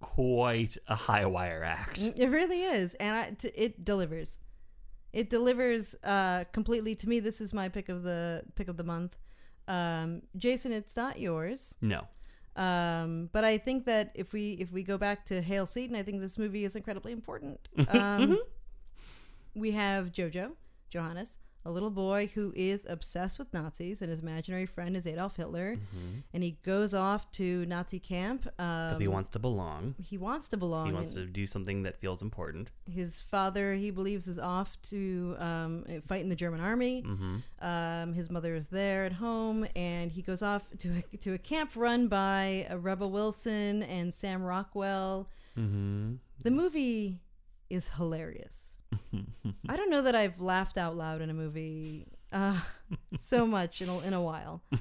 [0.00, 1.98] quite a high wire act.
[2.16, 4.38] It really is, and I, t- it delivers.
[5.12, 6.94] It delivers uh, completely.
[6.96, 9.16] To me, this is my pick of the pick of the month.
[9.68, 12.06] Um, Jason, it's not yours, No.
[12.56, 16.02] um, but I think that if we if we go back to Hail Satan, I
[16.02, 17.68] think this movie is incredibly important.
[17.88, 18.38] Um,
[19.54, 20.52] we have Jojo,
[20.90, 25.36] Johannes, a little boy who is obsessed with Nazis, and his imaginary friend is Adolf
[25.36, 25.76] Hitler,
[26.32, 29.94] and he goes off to Nazi camp Because because he wants to belong.
[29.98, 30.86] he wants to belong.
[30.86, 32.70] He wants to do something that feels important.
[32.88, 37.02] his father, he believes, is off to um, fight in the German army.
[37.06, 37.36] Mm-hmm.
[37.60, 41.38] Um, his mother is there at home, and he goes off to a, to a
[41.38, 45.28] camp run by uh, Rebel Wilson and Sam Rockwell.
[45.58, 46.14] Mm-hmm.
[46.42, 47.20] The movie
[47.68, 48.75] is hilarious.
[49.68, 52.60] I don't know that I've laughed out loud in a movie uh,
[53.16, 54.62] so much in a, in a while.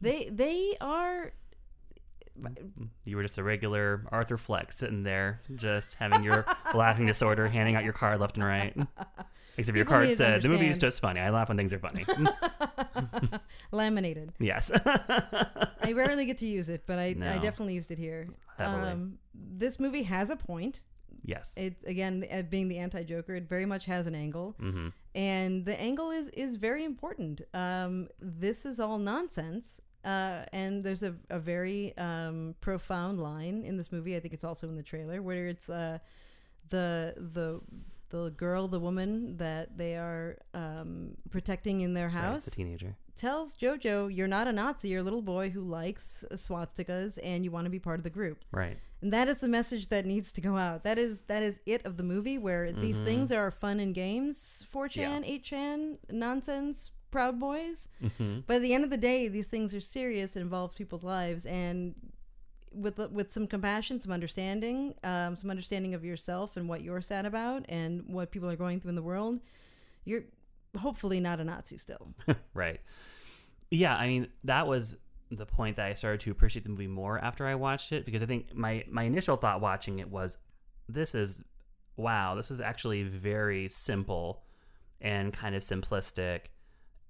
[0.00, 1.32] They they are
[3.04, 7.76] You were just a regular Arthur Fleck sitting there, just having your laughing disorder, handing
[7.76, 8.76] out your card left and right.
[9.56, 11.20] Except your People need card said, the movie is just funny.
[11.20, 12.04] I laugh when things are funny.
[13.72, 14.32] laminated.
[14.38, 14.70] yes.
[14.74, 18.28] I rarely get to use it, but I, I definitely used it here.
[18.58, 20.82] Um, this movie has a point.
[21.26, 21.52] Yes.
[21.56, 25.76] It again, uh, being the anti-Joker, it very much has an angle, hmm and the
[25.80, 27.40] angle is is very important.
[27.54, 33.76] Um, this is all nonsense, uh, and there's a, a very um, profound line in
[33.78, 34.14] this movie.
[34.16, 35.98] I think it's also in the trailer where it's uh,
[36.68, 37.60] the the
[38.10, 42.94] the girl, the woman that they are um, protecting in their Right, house the teenager.
[43.16, 44.88] tells Jojo, "You're not a Nazi.
[44.90, 48.10] You're a little boy who likes swastikas, and you want to be part of the
[48.10, 48.78] group." Right.
[49.02, 50.82] And that is the message that needs to go out.
[50.84, 54.64] That is that is it of the movie, where these things are fun and games,
[54.74, 57.88] 4chan, 8chan, nonsense, Proud Boys.
[58.00, 61.04] hmm But at the end of the day, these things are serious and involve people's
[61.04, 61.94] lives, and
[62.72, 67.26] with with some compassion, some understanding, um, some understanding of yourself and what you're sad
[67.26, 69.40] about, and what people are going through in the world,
[70.04, 70.24] you're
[70.78, 72.08] hopefully not a Nazi still.
[72.54, 72.80] Right.
[73.70, 74.96] Yeah, I mean, that was
[75.30, 78.22] the point that I started to appreciate the movie more after I watched it because
[78.22, 80.38] I think my my initial thought watching it was
[80.88, 81.42] this is
[81.96, 84.42] wow, this is actually very simple
[85.00, 86.42] and kind of simplistic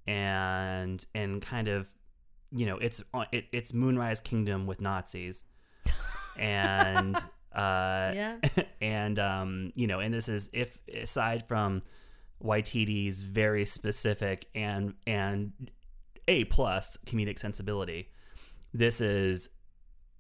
[0.07, 1.89] and and kind of
[2.53, 3.03] you know, it's
[3.33, 5.45] it, it's Moonrise Kingdom with Nazis.
[6.39, 7.17] and
[7.55, 8.37] uh yeah.
[8.81, 11.83] and um, you know, and this is if aside from
[12.43, 15.53] Waititi's very specific and and
[16.29, 18.11] a plus comedic sensibility,
[18.73, 19.49] this is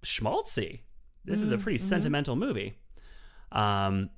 [0.04, 0.80] schmaltzy.
[1.24, 1.88] This is a pretty mhm.
[1.88, 2.78] sentimental movie.
[3.52, 4.10] Um,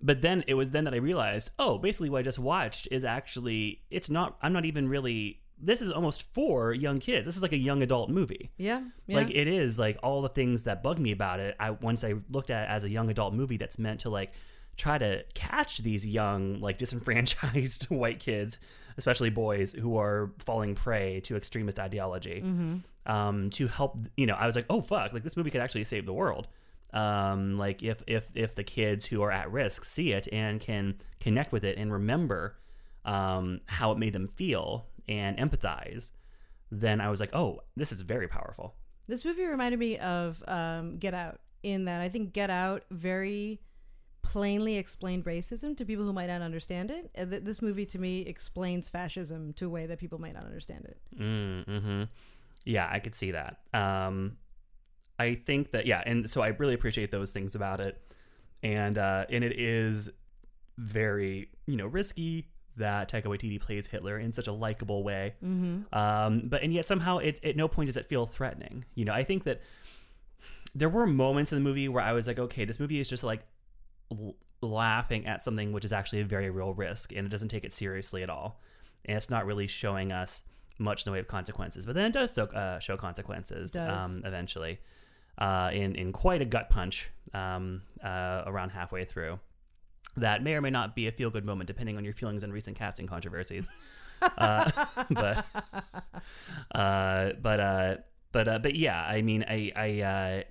[0.00, 3.04] but then it was then that I realized, oh, basically what I just watched is
[3.04, 4.38] actually it's not.
[4.42, 5.40] I'm not even really.
[5.62, 7.26] This is almost for young kids.
[7.26, 8.50] This is like a young adult movie.
[8.56, 8.82] Yeah.
[9.06, 9.16] yeah.
[9.16, 11.54] Like it is like all the things that bug me about it.
[11.60, 14.32] I once I looked at it as a young adult movie that's meant to like
[14.78, 18.58] try to catch these young like disenfranchised white kids,
[19.00, 22.42] especially boys who are falling prey to extremist ideology.
[23.06, 25.84] Um, to help, you know, I was like, oh fuck, like this movie could actually
[25.84, 26.46] save the world.
[26.92, 30.94] Um, like if if if the kids who are at risk see it and can
[31.18, 32.58] connect with it and remember
[33.04, 36.10] um, how it made them feel and empathize,
[36.70, 38.74] then I was like, oh, this is very powerful.
[39.08, 43.60] This movie reminded me of um, Get Out in that I think Get Out very
[44.22, 47.10] plainly explained racism to people who might not understand it.
[47.16, 50.84] Uh, This movie to me explains fascism to a way that people might not understand
[50.84, 50.98] it.
[51.18, 52.02] Mm, hmm
[52.64, 53.58] Yeah, I could see that.
[53.72, 54.36] Um,
[55.18, 58.00] I think that yeah, and so I really appreciate those things about it,
[58.62, 60.08] and uh, and it is
[60.78, 65.34] very you know risky that Taika Waititi plays Hitler in such a likable way.
[65.44, 65.94] Mm-hmm.
[65.94, 68.84] Um, but and yet somehow it at no point does it feel threatening.
[68.94, 69.60] You know, I think that
[70.74, 73.24] there were moments in the movie where I was like, okay, this movie is just
[73.24, 73.40] like
[74.10, 77.64] l- laughing at something which is actually a very real risk, and it doesn't take
[77.64, 78.60] it seriously at all,
[79.04, 80.42] and it's not really showing us
[80.78, 81.86] much in the way of consequences.
[81.86, 84.10] But then it does so, uh, show consequences Does.
[84.10, 84.78] um, eventually,
[85.38, 89.38] uh, in in quite a gut punch um, uh, around halfway through.
[90.16, 92.52] That may or may not be a feel good moment, depending on your feelings and
[92.52, 93.68] recent casting controversies.
[94.38, 94.70] uh,
[95.10, 95.46] but
[96.74, 97.96] uh, but uh,
[98.32, 100.42] but uh, but yeah, I mean, I I uh,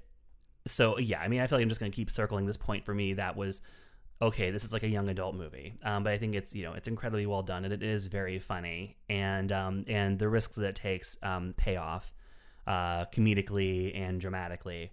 [0.69, 2.93] so yeah, I mean, I feel like I'm just gonna keep circling this point for
[2.93, 3.13] me.
[3.13, 3.61] That was
[4.21, 4.51] okay.
[4.51, 6.87] This is like a young adult movie, um, but I think it's you know it's
[6.87, 10.75] incredibly well done and it is very funny and um, and the risks that it
[10.75, 12.13] takes um, pay off
[12.67, 14.91] uh, comedically and dramatically.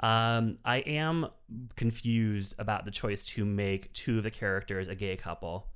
[0.00, 1.28] Um, I am
[1.76, 5.68] confused about the choice to make two of the characters a gay couple.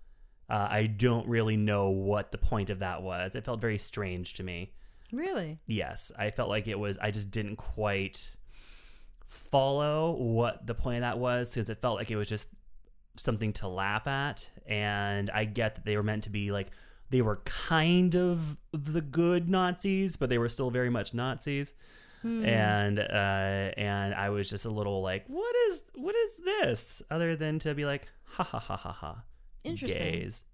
[0.51, 3.35] Uh, I don't really know what the point of that was.
[3.35, 4.72] It felt very strange to me.
[5.12, 5.59] Really?
[5.66, 6.99] Yes, I felt like it was.
[6.99, 8.37] I just didn't quite
[9.31, 12.49] follow what the point of that was because it felt like it was just
[13.16, 14.49] something to laugh at.
[14.66, 16.68] And I get that they were meant to be like
[17.11, 21.72] they were kind of the good Nazis, but they were still very much Nazis.
[22.22, 22.45] Hmm.
[22.45, 27.03] And uh, and I was just a little like, what is what is this?
[27.11, 29.22] Other than to be like, ha ha ha ha ha,
[29.64, 30.03] Interesting.
[30.03, 30.45] gays,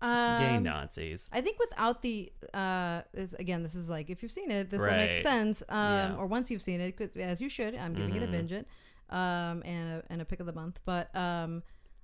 [0.00, 1.28] Um, gay Nazis.
[1.32, 4.80] I think without the uh, is, again, this is like if you've seen it, this
[4.80, 5.62] will make sense.
[5.68, 6.16] Um, Yeah.
[6.16, 7.74] or once you've seen it, 'cause- as you should.
[7.74, 8.30] I'm giving it a Mhm.
[8.30, 8.68] binge it,
[9.10, 10.78] um, and a, and a pick of the month.
[10.84, 11.62] But um,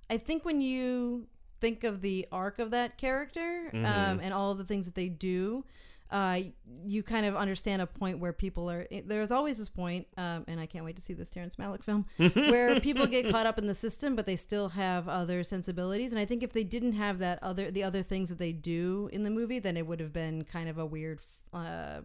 [0.09, 1.27] I think when you
[1.61, 4.19] think of the arc of that character um, Mhm.
[4.23, 5.63] and all of the things that they do,
[6.11, 6.39] uh,
[6.85, 8.87] you kind of understand a point where people are.
[9.05, 12.05] There's always this point, um, and I can't wait to see this Terrence Malick film,
[12.17, 16.11] where people get caught up in the system, but they still have other sensibilities.
[16.11, 19.09] And I think if they didn't have that other, the other things that they do
[19.13, 21.19] in the movie, then it would have been kind of a weird
[21.53, 22.01] uh,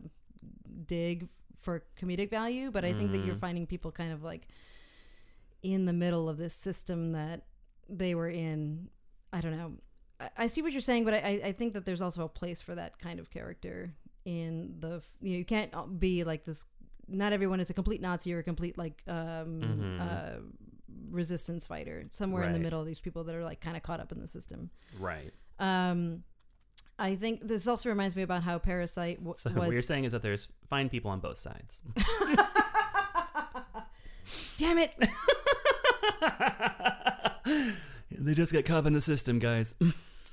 [0.87, 1.29] dig
[1.59, 2.71] for comedic value.
[2.71, 4.49] But I think that you're finding people kind of like
[5.63, 7.43] in the middle of this system that
[7.89, 8.89] they were in.
[9.33, 9.75] I don't know.
[10.21, 12.61] I, I see what you're saying, but I, I think that there's also a place
[12.61, 13.93] for that kind of character
[14.25, 15.03] in the.
[15.23, 16.65] You know, you can't be like this.
[17.09, 20.01] Not everyone is a complete Nazi or a complete like um, Mhm.
[20.01, 20.41] uh,
[21.11, 22.07] resistance fighter.
[22.11, 24.29] Somewhere in the middle, these people that are like kind of caught up in the
[24.29, 24.71] system.
[24.99, 25.33] Right.
[25.59, 26.23] Um,
[26.99, 29.59] I think this also reminds me about how Parasite w- So was.
[29.59, 31.79] what you're saying is that there's fine people on both sides.
[34.59, 34.93] Damn it!
[38.11, 39.75] they just get caught up in the system, guys.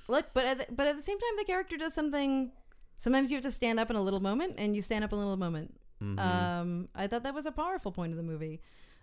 [0.07, 2.51] Look, but at the, but at the same time, the character does something.
[2.97, 5.17] Sometimes you have to stand up in a little moment, and you stand up in
[5.17, 5.79] a little moment.
[6.01, 6.19] Mhm.
[6.19, 8.61] Um, I thought that was a powerful point of the movie,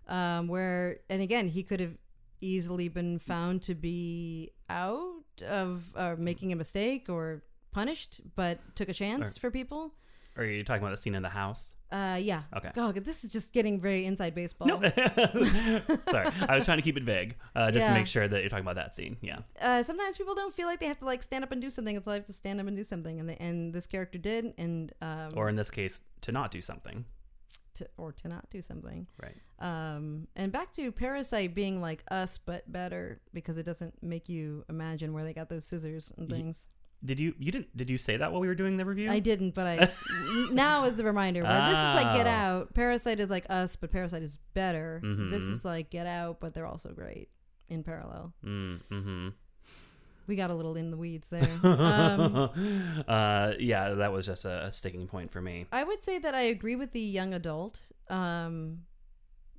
[0.08, 1.96] um, where and again he could have
[2.40, 7.42] easily been found to be out of uh, making a mistake or
[7.72, 9.94] punished, but took a chance Or- for people.
[10.36, 11.74] Or are you talking about the scene in the house?
[11.92, 12.42] Uh, yeah.
[12.56, 12.70] Okay.
[12.76, 14.66] Oh, this is just getting very inside baseball.
[14.66, 14.80] No.
[16.02, 16.26] Sorry.
[16.48, 17.98] I was trying to keep it vague, uh, just to Yeah.
[17.98, 19.16] make sure that you're talking about that scene.
[19.20, 19.40] Yeah.
[19.60, 21.94] uh, sometimes people don't feel like they have to like stand up and do something.
[21.96, 24.92] It's like to stand up and do something, and the, and this character did, and
[25.02, 27.04] um, Or in this case, to not do something.
[27.74, 29.06] to, or to not do something.
[29.22, 29.36] Right.
[29.60, 34.64] Um, and back to Parasite being like us but better because it doesn't make you
[34.68, 36.66] imagine where they got those scissors and things.
[37.04, 39.10] Did you you didn't did you say that while we were doing the review?
[39.10, 39.90] I didn't, but I
[40.52, 41.42] now is the reminder.
[41.42, 41.74] Where this is
[42.04, 42.30] like Get Oh.
[42.30, 42.74] Out.
[42.74, 45.00] Parasite is like us, but Parasite is better.
[45.02, 45.50] This Mhm.
[45.52, 47.28] is like Get Out, but they're also great
[47.68, 48.32] in parallel.
[48.44, 49.28] Mm, mm-hmm.
[50.26, 51.50] We got a little in the weeds there.
[51.62, 55.66] um, uh, yeah, that was just a, a sticking point for me.
[55.70, 58.78] I would say that I agree with the young adult um,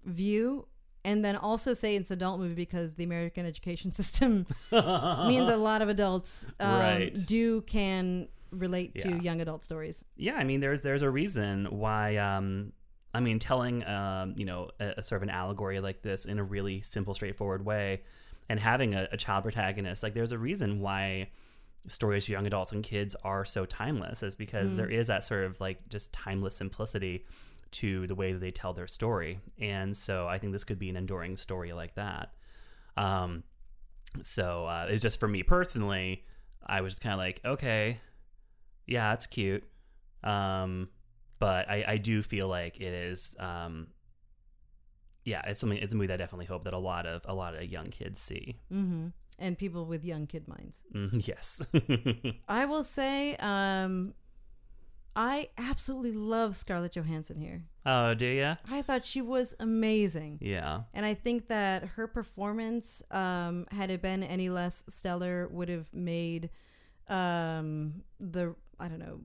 [0.04, 0.68] view,
[1.06, 5.56] and then also say it's an adult movie because the American education system means a
[5.58, 7.26] lot of adults um, Right.
[7.26, 10.04] do can relate to young adult stories.
[10.18, 12.18] yeah, I mean, there's there's a reason why.
[12.18, 12.74] Um,
[13.14, 16.38] I mean, telling um, you know a, a sort of an allegory like this in
[16.40, 18.02] a really simple, straightforward way,
[18.50, 21.30] and having a, a child protagonist, like there's a reason why
[21.88, 24.76] stories for young adults and kids are so timeless, is because Mm.
[24.78, 27.24] there is that sort of like just timeless simplicity
[27.72, 30.90] to the way that they tell their story, and so I think this could be
[30.90, 32.30] an enduring story like that.
[32.98, 33.44] Um,
[34.22, 36.24] so uh, it's just for me personally,
[36.66, 38.00] I was kind of like, okay,
[38.88, 39.64] yeah, it's cute.
[40.24, 40.90] Um,
[41.40, 43.88] but I, I do feel like it is, um,
[45.26, 45.78] yeah, it's something.
[45.78, 47.88] It's a movie that I definitely hope that a lot of a lot of young
[47.88, 48.60] kids see.
[48.72, 49.08] Mm-hmm.
[49.38, 50.80] And people with young kid minds.
[50.94, 51.62] Mm, yes.
[52.48, 54.14] I will say, um,
[55.16, 57.64] I absolutely love Scarlett Johansson here.
[57.86, 58.56] oh, do ya?
[58.70, 60.40] I thought she was amazing.
[60.42, 60.82] Yeah.
[60.94, 65.88] And I think that her performance, um, had it been any less stellar, would have
[65.94, 66.50] made
[67.08, 69.22] um, the I don't know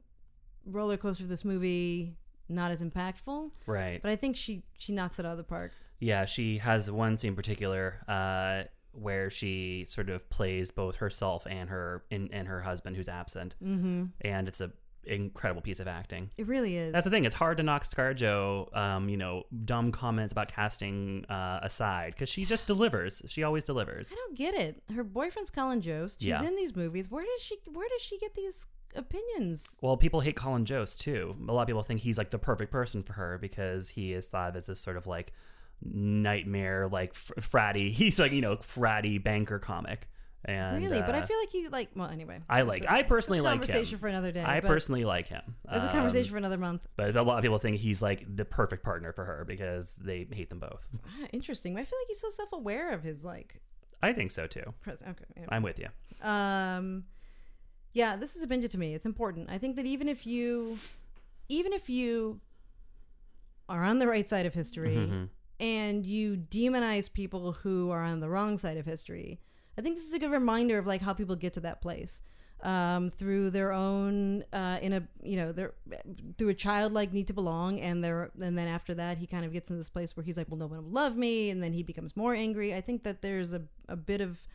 [0.66, 2.16] roller coaster of this movie
[2.49, 3.51] not as impactful.
[3.66, 4.01] Right.
[4.03, 5.72] But I think she she knocks it out of the park.
[6.01, 11.47] Yeah, she has one scene in particular uh, where she sort of plays both herself
[11.49, 14.07] and her and, and her husband who's absent, Mm-hmm.
[14.22, 14.70] and it's a
[15.05, 16.30] incredible piece of acting.
[16.36, 16.92] It really is.
[16.92, 17.24] That's the thing.
[17.24, 22.28] It's hard to knock ScarJo, um, you know, dumb comments about casting uh, aside because
[22.28, 23.22] she just delivers.
[23.28, 24.12] She always delivers.
[24.12, 24.82] I don't get it.
[24.94, 26.20] Her boyfriend's Colin Jost.
[26.20, 26.42] She's Yeah.
[26.42, 27.11] in these movies.
[27.11, 29.76] Where does she Where does she get these opinions?
[29.80, 31.36] Well, people hate Colin Jost too.
[31.48, 34.26] A lot of people think he's like the perfect person for her because he is
[34.26, 35.32] thought of as this sort of like
[35.82, 37.90] nightmare, like fr- fratty.
[37.92, 40.09] He's like you know fratty banker comic.
[40.45, 41.91] And really, but I uh, feel like he like.
[41.95, 42.84] Well, anyway, I like.
[42.84, 43.59] a I personally like him.
[43.61, 44.01] conversation him.
[44.01, 44.43] for another day.
[44.43, 45.43] I personally like him.
[45.66, 46.86] That's a Um, conversation for another month.
[46.97, 50.26] But a lot of people think he's like the perfect partner for her because they
[50.32, 50.86] hate them both.
[51.07, 51.74] Ah, interesting.
[51.76, 53.61] I feel like he's so self aware of his like.
[54.03, 54.64] I think so too.
[54.88, 54.97] Okay.
[55.36, 55.49] anyway.
[55.51, 55.88] I'm with you.
[56.26, 57.05] Um,
[57.93, 58.95] yeah, this is a binge to me.
[58.95, 59.51] It's important.
[59.51, 60.78] I think that even if you,
[61.51, 62.41] even if you
[63.68, 65.28] are on the right side of history Mhm.
[65.61, 69.38] and you demonize people who are on the wrong side of history,
[69.79, 72.21] I think this is a good reminder of like how people get to that place.
[72.62, 75.73] Um, through their own, uh, in a you know, their
[76.37, 79.53] through a childlike need to belong, and there, and then after that, he kind of
[79.55, 81.73] gets into this place where he's like, well, no one will love me, and then
[81.73, 82.75] he becomes more angry.
[82.75, 84.47] I think that there's a a bit of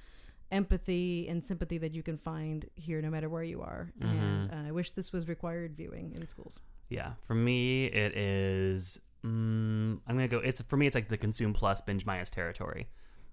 [0.52, 4.68] empathy and sympathy that you can find here no matter where you are and uh,
[4.68, 6.60] i wish this was required viewing in schools
[6.90, 9.00] Yeah, for me it is.
[9.26, 10.38] Mm, I'm gonna go.
[10.38, 10.86] It's for me.
[10.86, 12.88] It's like the consume plus binge minus territory.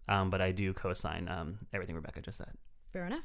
[0.09, 2.50] Um, but I do co-sign um, everything Rebecca just said.
[2.92, 3.24] fair enough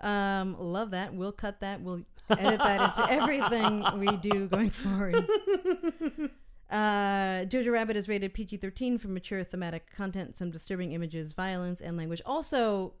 [0.00, 1.14] Um, love that.
[1.14, 1.80] We'll cut that.
[1.80, 5.26] We'll edit that into everything we do going forward.
[6.70, 11.80] Uh, Jojo Rabbit is rated PG 13 for mature thematic content, some disturbing images, violence,
[11.80, 12.22] and language.
[12.24, 12.92] Also,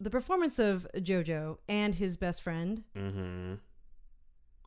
[0.00, 3.54] the performance of Jojo and his best friend, Mm-hmm.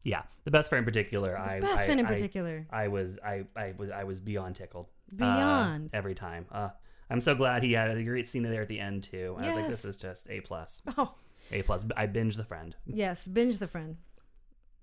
[0.05, 1.37] Yeah, the best friend in particular.
[1.37, 4.55] I best I, friend in I- particular, I was I, I was I was beyond
[4.55, 4.85] tickled.
[5.11, 5.89] uh, Beyond.
[5.91, 6.45] every time.
[6.49, 6.69] Uh,
[7.09, 9.35] I'm so glad he had a great scene there at the end too.
[9.37, 9.71] I was like, Yes.
[9.71, 11.13] this is just a plus, oh,
[11.51, 11.85] a plus.
[11.95, 12.75] I binged the friend.
[12.85, 13.97] yes, binge the friend.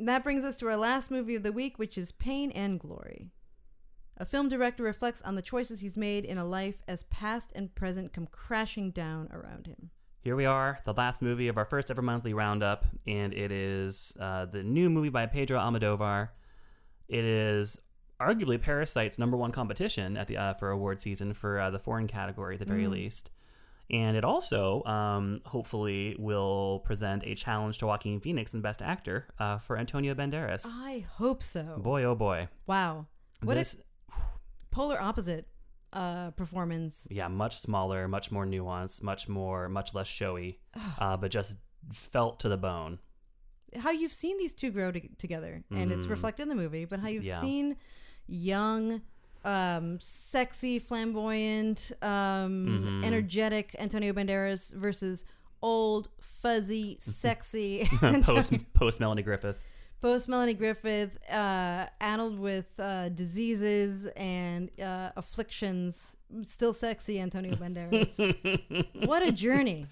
[0.01, 3.29] That brings us to our last movie of the week, which is Pain and Glory.
[4.19, 7.75] A film director reflects on the choices he's made in a life as past and
[7.75, 9.91] present come crashing down around him.
[10.21, 14.17] Here we are, the last movie of our first ever monthly roundup, and it is
[14.21, 16.29] uh, the new movie by Pedro Almodovar.
[17.09, 17.79] It is
[18.27, 22.07] arguably Parasite's number one competition at the uh, for award season for uh, the foreign
[22.07, 23.31] category at the very least.
[23.91, 29.27] And it also, um, hopefully, will present a challenge to Joaquin Phoenix and Best Actor
[29.39, 30.65] uh, for Antonio Banderas.
[30.67, 31.79] I hope so.
[31.79, 32.49] Boy, oh boy.
[32.67, 33.07] Wow.
[33.43, 33.77] What this,
[34.09, 34.15] a
[34.71, 35.47] polar opposite
[35.93, 37.07] uh, performance.
[37.11, 40.59] yeah, much smaller, much more nuanced, much more, much less showy,
[40.99, 41.55] uh, but just
[41.93, 42.99] felt to the bone.
[43.77, 46.11] How you've seen these two grow to- together, and it's Mhm.
[46.11, 47.41] reflected in the movie, but how you've Yeah.
[47.41, 47.77] seen
[48.33, 49.03] young,
[49.45, 53.05] um, sexy, flamboyant, um, Mhm.
[53.05, 55.25] energetic Antonio Banderas versus
[55.63, 57.87] old, fuzzy, sexy
[58.23, 59.59] post post Melanie Griffith.
[60.01, 68.19] post Melanie Griffith, uh, addled with uh, diseases and uh, afflictions, still sexy Antonio Banderas.
[69.07, 69.87] what a journey!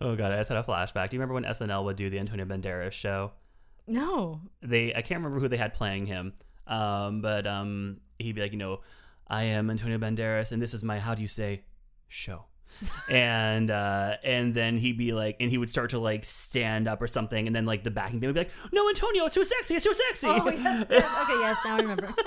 [0.00, 1.10] Oh god, I just had a flashback.
[1.10, 3.32] Do you remember when SNL would do the Antonio Banderas show?
[3.86, 6.32] No, They I can't remember who they had playing him,
[6.72, 8.80] um, but um, he'd be like, you know,
[9.28, 11.62] I am Antonio Banderas, and this is my how do you say
[12.08, 12.44] show.
[13.10, 17.02] and uh and then he'd be like and he would start to like stand up
[17.02, 19.44] or something and then like the backing band would be like no antonio it's too
[19.44, 22.14] sexy it's too sexy oh yes, yes, okay, yes, now I remember.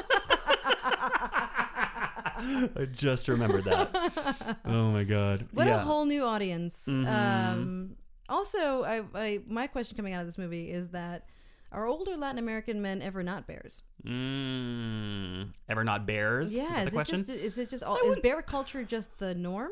[2.79, 5.77] i just remembered that oh my god What yeah.
[5.77, 6.85] a whole new audience.
[6.87, 7.07] Mhm.
[7.07, 7.95] Um,
[8.27, 11.27] also, I, I my question coming out of this movie is that
[11.71, 13.81] are older Latin American men ever not bears?
[14.05, 17.83] mm, ever not bears Yeah, is that is, the question it just is it just
[17.83, 19.71] all, is bear culture just the norm?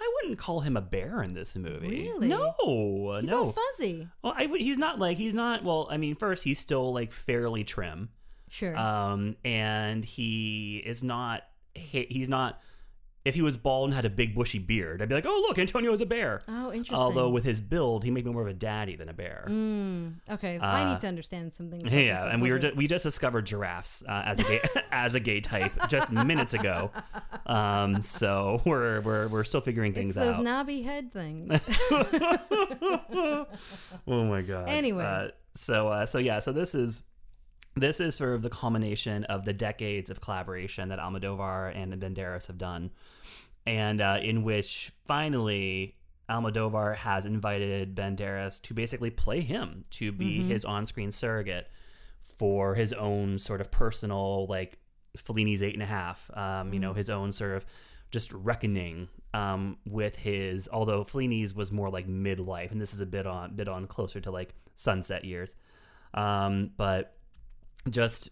[0.00, 1.88] I wouldn't call him a bear in this movie.
[2.08, 2.28] Really?
[2.28, 3.44] No, He's no.
[3.46, 4.06] all fuzzy.
[4.22, 5.64] well, I, he's not like he's not.
[5.64, 8.10] Well, I mean, first he's still like fairly trim,
[8.48, 8.76] Sure.
[8.76, 11.42] um, and he is not.
[11.74, 12.60] he- He's not.
[13.24, 15.56] If he was bald and had a big bushy beard, I'd be like, oh look,
[15.56, 16.40] Antonio is a bear.
[16.48, 16.96] oh, interesting.
[16.98, 19.44] Although with his build, he may be more of a daddy than a bear.
[19.48, 21.80] Mm, okay, I Uh, need to understand something.
[21.86, 24.60] Yeah, and we were ju- we just discovered giraffes uh, as a gay,
[24.92, 26.90] as a gay type just minutes ago.
[27.46, 30.42] Um, so we're we're we're still figuring things it's those out.
[30.42, 31.52] knobby head things.
[31.90, 33.46] oh
[34.06, 34.68] my god.
[34.68, 35.04] Anyway.
[35.04, 37.02] uh, so uh, so yeah, so this is
[37.74, 42.46] this is sort of the culmination of the decades of collaboration that Almodovar and Banderas
[42.46, 42.90] have done,
[43.66, 45.96] and uh, in which finally
[46.28, 50.48] Almodovar has invited Banderas to basically play him to be Mhm.
[50.48, 51.68] his on-screen surrogate
[52.38, 54.78] for his own sort of personal like
[55.16, 57.66] Fellini's eight and a half, um, you know, his own sort of
[58.10, 60.68] just reckoning um, with his.
[60.72, 64.20] Although Fellini's was more like midlife, and this is a bit on bit on closer
[64.20, 65.54] to like sunset years,
[66.14, 67.16] um, but
[67.90, 68.30] just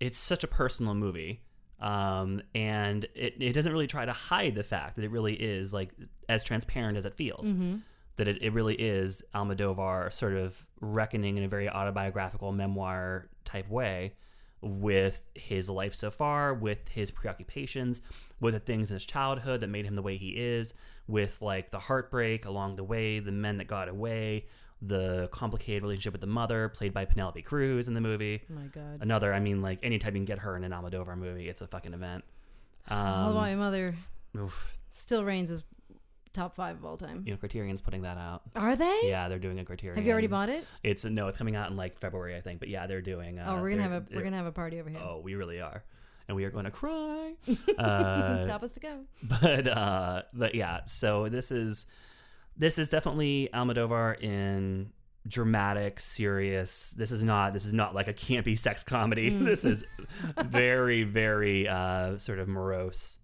[0.00, 1.42] it's such a personal movie.
[1.78, 5.74] Um, and it, it doesn't really try to hide the fact that it really is
[5.74, 5.90] like
[6.26, 7.76] as transparent as it feels hmm
[8.16, 13.68] that it, it really is Almodovar sort of reckoning in a very autobiographical memoir type
[13.68, 14.14] way
[14.62, 18.00] with his life so far, with his preoccupations,
[18.40, 20.74] with the things in his childhood that made him the way he is,
[21.06, 24.46] with like the heartbreak along the way, the men that got away,
[24.82, 28.42] the complicated relationship with the mother, played by Penelope Cruz in the movie.
[28.50, 28.98] Oh my god.
[29.00, 31.66] Another, I mean, like anytime you can get her in an Almodovar movie, it's a
[31.66, 32.24] fucking event.
[32.88, 33.94] All Um, about my mother
[34.36, 34.76] oof.
[34.90, 35.64] still reigns as
[36.32, 37.22] top five of all time.
[37.24, 38.42] you know, Criterion's putting that out.
[38.54, 39.00] Are they?
[39.04, 39.96] Yeah, they're doing a Criterion.
[39.96, 40.66] Have you already bought it?
[40.82, 42.60] It's no, it's coming out in like February, I think.
[42.60, 43.38] But yeah, they're doing.
[43.38, 45.00] Uh, oh, we're gonna have a we're gonna have a party over here.
[45.02, 45.82] Oh, we really are,
[46.28, 47.32] and we are going to cry.
[47.78, 48.98] uh, Stop us to go.
[49.40, 51.86] but uh, but yeah, so this is
[52.56, 54.90] this is definitely Almodovar in
[55.28, 56.90] dramatic, serious.
[56.96, 59.30] This is not this is not like a campy sex comedy.
[59.30, 59.44] Mm.
[59.44, 59.84] this is
[60.44, 63.18] very very uh, sort of morose,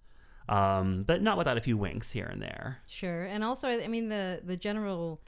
[0.48, 2.78] um, but not without a few winks here and there.
[2.88, 5.20] Sure, and also I mean the the general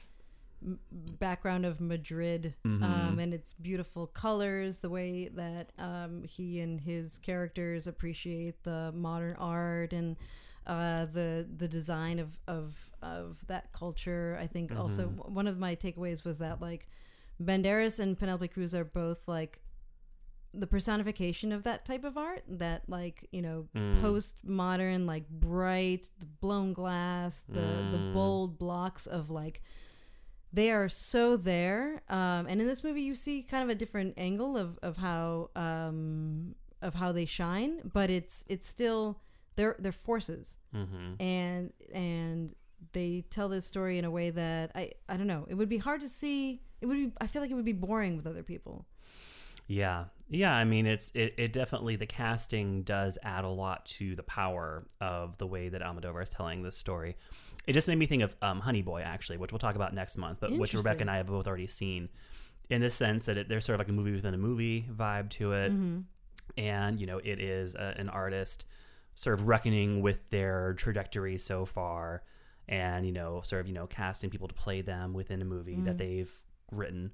[1.19, 2.83] background of Madrid Mhm.
[2.83, 8.91] um, and its beautiful colors, the way that um, he and his characters appreciate the
[8.95, 10.17] modern art, and
[10.67, 14.39] uh, the the design of of of that culture.
[14.41, 15.17] I think also Mm-hmm.
[15.17, 16.89] w- one of my takeaways was that like
[17.43, 19.61] Banderas and Penelope Cruz are both like
[20.57, 24.01] the personification of that type of art that like you know Mm.
[24.03, 27.61] postmodern like bright the blown glass the
[27.91, 28.13] the Mm.
[28.15, 29.63] bold blocks of like
[30.53, 34.15] they are so there um, and in this movie you see kind of a different
[34.17, 39.19] angle of, of how um, of how they shine but it's it's still
[39.57, 41.23] they're they're forces Mm-hmm.
[41.23, 42.55] and and
[42.93, 45.79] they tell this story in a way that I I don't know it would be
[45.79, 48.43] hard to see it would be I feel like it would be boring with other
[48.43, 48.87] people
[49.67, 50.05] Yeah.
[50.29, 54.23] Yeah, I mean it's it, it definitely the casting does add a lot to the
[54.23, 57.17] power of the way that Almodovar is telling this story.
[57.67, 60.17] It just made me think of um, Honey Boy actually, which we'll talk about next
[60.17, 62.09] month, but which Rebecca and I have both already seen.
[62.71, 65.29] In this sense that it, there's sort of like a movie within a movie vibe
[65.31, 66.01] to it, Mm-hmm.
[66.59, 68.65] and you know it is a, an artist
[69.15, 72.23] sort of reckoning with their trajectory so far,
[72.69, 75.81] and you know sort of you know casting people to play them within a movie
[75.81, 76.33] that they've
[76.71, 77.13] written.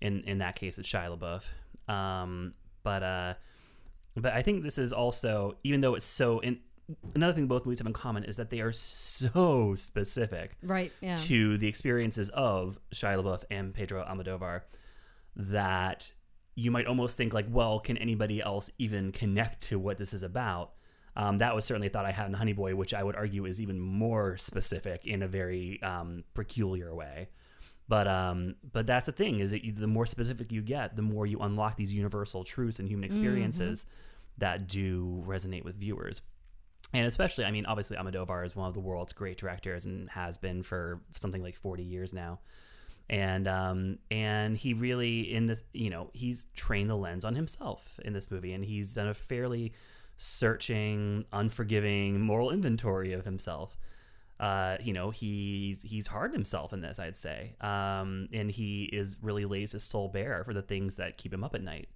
[0.00, 1.92] In in that case, it's Shia LaBeouf.
[1.92, 3.34] Um, but uh,
[4.16, 6.40] but I think this is also even though it's so.
[6.40, 6.58] In,
[7.14, 11.16] another thing both movies have in common is that they are so specific right yeah
[11.16, 14.62] to the experiences of Shia LaBeouf and Pedro Almodovar
[15.36, 16.10] that
[16.54, 20.22] you might almost think like, well, can anybody else even connect to what this is
[20.22, 20.72] about?
[21.14, 23.44] Um, that was certainly a thought I had in Honey Boy, which I would argue
[23.44, 27.28] is even more specific in a very um, peculiar way.
[27.88, 31.02] But um, but that's the thing is that you, the more specific you get, the
[31.02, 33.86] more you unlock these universal truths and human experiences
[34.38, 36.22] that do resonate with viewers.
[36.94, 40.36] And especially, I mean, obviously, Almodovar is one of the world's great directors and has
[40.36, 42.40] been for something like 40 years now.
[43.10, 47.98] And um, and he really in this, you know, he's trained the lens on himself
[48.04, 49.72] in this movie, and he's done a fairly
[50.22, 53.76] searching, unforgiving moral inventory of himself.
[54.38, 59.16] Uh, you know, he's he's hard himself in this, I'd say, um, and he is
[59.22, 61.88] really lays his soul bare for the things that keep him up at night.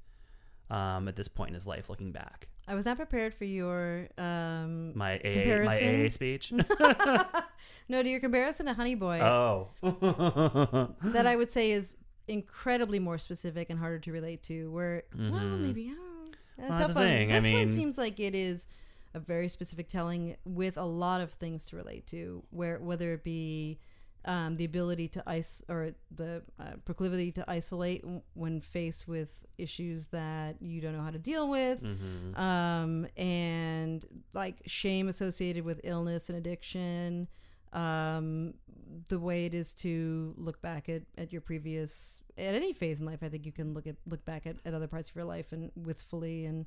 [0.68, 4.08] Um, at this point in his life, looking back, I was not prepared for your
[4.18, 6.06] um my AA, my Comparison?
[6.06, 6.52] AA speech.
[7.88, 11.96] no to your comparison to Honey Boy oh, that I would say is
[12.28, 14.70] incredibly more specific and harder to relate to.
[14.72, 15.60] Where well Mhm.
[15.60, 16.15] maybe oh,
[16.58, 17.04] a Well, tough one.
[17.06, 18.66] thing, I This mean- one seems like it is
[19.14, 22.42] a very specific telling with a lot of things to relate to.
[22.50, 23.78] Where whether it be
[24.24, 29.46] um, the ability to ice or the uh, proclivity to isolate w- when faced with
[29.56, 32.36] issues that you don't know how to deal with Mhm.
[32.36, 34.04] um, and
[34.34, 37.28] like shame associated with illness and addiction.
[37.72, 38.54] Um,
[39.08, 43.06] the way it is to look back at, at your previous at any phase in
[43.06, 45.24] life, I think you can look at look back at, at other parts of your
[45.24, 46.66] life and wistfully and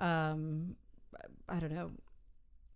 [0.00, 0.76] um,
[1.48, 1.90] I don't know,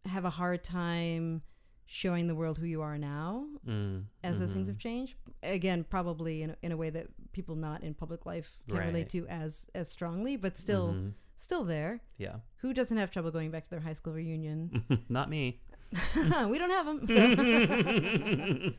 [0.06, 1.42] have a hard time
[1.86, 4.72] showing the world who you are now Mm, as those things mhm.
[4.72, 5.14] have changed.
[5.42, 8.86] Again, probably in a, in a way that people not in public life can Right.
[8.86, 11.12] relate to as as strongly, but still Mhm.
[11.36, 12.00] still there.
[12.18, 14.84] yeah, Who doesn't have trouble going back to their high school reunion?
[15.08, 15.60] not me.
[16.50, 17.06] we don't have them.
[17.06, 17.14] So.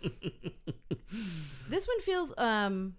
[1.70, 2.96] this one feels, um,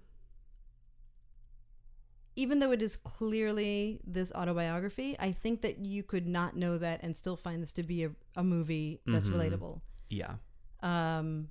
[2.37, 7.01] even though it is clearly this autobiography, I think that you could not know that
[7.03, 9.35] and still find this to be a, a movie that's Mhm.
[9.35, 9.81] relatable.
[10.11, 10.35] yeah,
[10.83, 11.49] Um,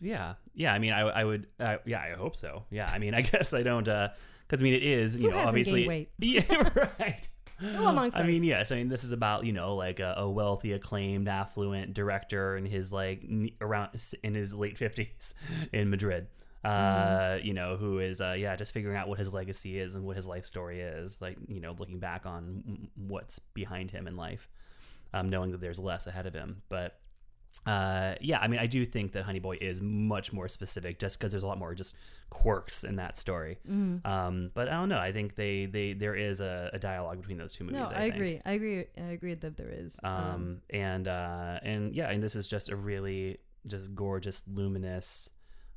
[0.00, 0.72] yeah, yeah.
[0.72, 2.64] I mean, I, I would, uh, yeah, I hope so.
[2.70, 5.46] Yeah, I mean, I guess I don't, because I mean, it is, you Who know,
[5.46, 6.42] obviously, yeah,
[6.98, 7.28] right.
[7.58, 8.72] Who amongst I mean, yes.
[8.72, 12.64] I mean, this is about you know like a, a wealthy, acclaimed, affluent director in
[12.64, 13.90] his like n- around
[14.24, 15.34] in his late fifties
[15.70, 16.26] in Madrid.
[16.62, 17.46] Uh, Mm-hmm.
[17.46, 20.16] you know, who is uh, yeah, just figuring out what his legacy is and what
[20.16, 21.18] his life story is.
[21.20, 24.48] Like you know, looking back on what's behind him in life,
[25.14, 26.62] um, knowing that there's less ahead of him.
[26.68, 26.98] But
[27.66, 31.18] uh, yeah, I mean, I do think that Honey Boy is much more specific, just
[31.18, 31.96] because there's a lot more just
[32.30, 33.58] quirks in that story.
[33.68, 34.06] Mm-hmm.
[34.06, 34.98] Um, but I don't know.
[34.98, 37.80] I think they they there is a, a dialogue between those two movies.
[37.90, 38.40] no, I, I, agree.
[38.44, 38.84] I agree.
[38.98, 39.98] I agree that there is.
[40.04, 45.28] Um, and uh, and yeah, and this is just a really just gorgeous, luminous,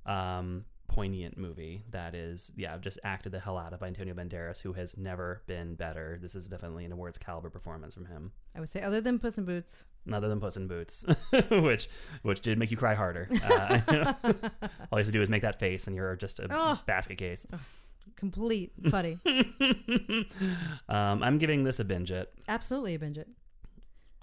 [0.06, 4.62] um, poignant movie that is yeah just acted the hell out of by Antonio Banderas,
[4.62, 6.20] who has never been better.
[6.22, 8.32] This is definitely an awards caliber performance from him.
[8.56, 11.04] I would say, other than Puss in Boots, Other than Puss in Boots,
[11.50, 11.90] which
[12.22, 13.28] which did make you cry harder.
[13.44, 13.82] Uh,
[14.92, 16.80] all you have to do is make that face, and you're just a Oh.
[16.86, 17.46] basket case.
[18.16, 19.18] complete buddy.
[20.90, 22.32] um, I'm giving this a binge it.
[22.48, 23.28] Absolutely a binge it.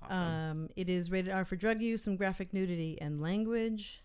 [0.03, 0.23] Awesome.
[0.23, 4.01] Um, it is rated R for drug use, some graphic nudity, and language.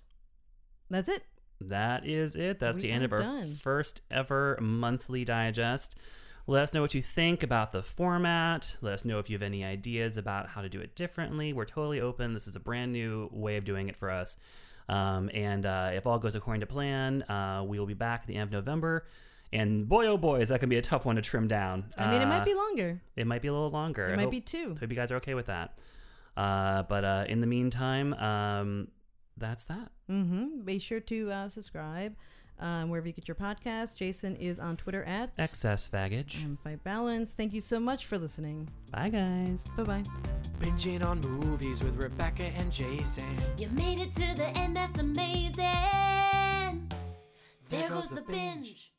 [0.90, 1.24] That's it.
[1.62, 2.60] That is it.
[2.60, 3.56] That's We the end of our done.
[3.56, 5.96] first ever monthly digest.
[6.48, 8.76] Let us know what you think about the format.
[8.82, 11.54] Let us know if you have any ideas about how to do it differently.
[11.54, 12.34] We're totally open.
[12.34, 14.38] This is a brand new way of doing it for us.
[14.88, 18.28] Um, and uh, if all goes according to plan, uh, we will be back at
[18.28, 19.08] the end of November.
[19.52, 21.86] And boy, oh boy, is that going to be a tough one to trim down.
[21.98, 23.02] I mean, it Uh, might be longer.
[23.16, 24.06] It might be a little longer.
[24.06, 24.76] It I might hope- be two.
[24.80, 25.80] Hope you guys are okay with that.
[26.38, 28.88] Uh, but uh, in the meantime, um,
[29.38, 29.92] that's that.
[30.10, 30.62] Mm-hmm.
[30.62, 32.16] Be sure to uh, subscribe
[32.60, 33.96] um, wherever you get your podcast.
[33.98, 36.42] Jason is on Twitter at Excess baggage.
[36.46, 37.34] um, Fight Balance.
[37.34, 38.70] Thank you so much for listening.
[38.92, 39.64] Bye, guys.
[39.76, 40.04] Bye bye.
[40.60, 43.26] Binging on movies with Rebecca and Jason.
[43.58, 45.66] You made it to the end, that's amazing.
[47.70, 48.92] There goes the binge.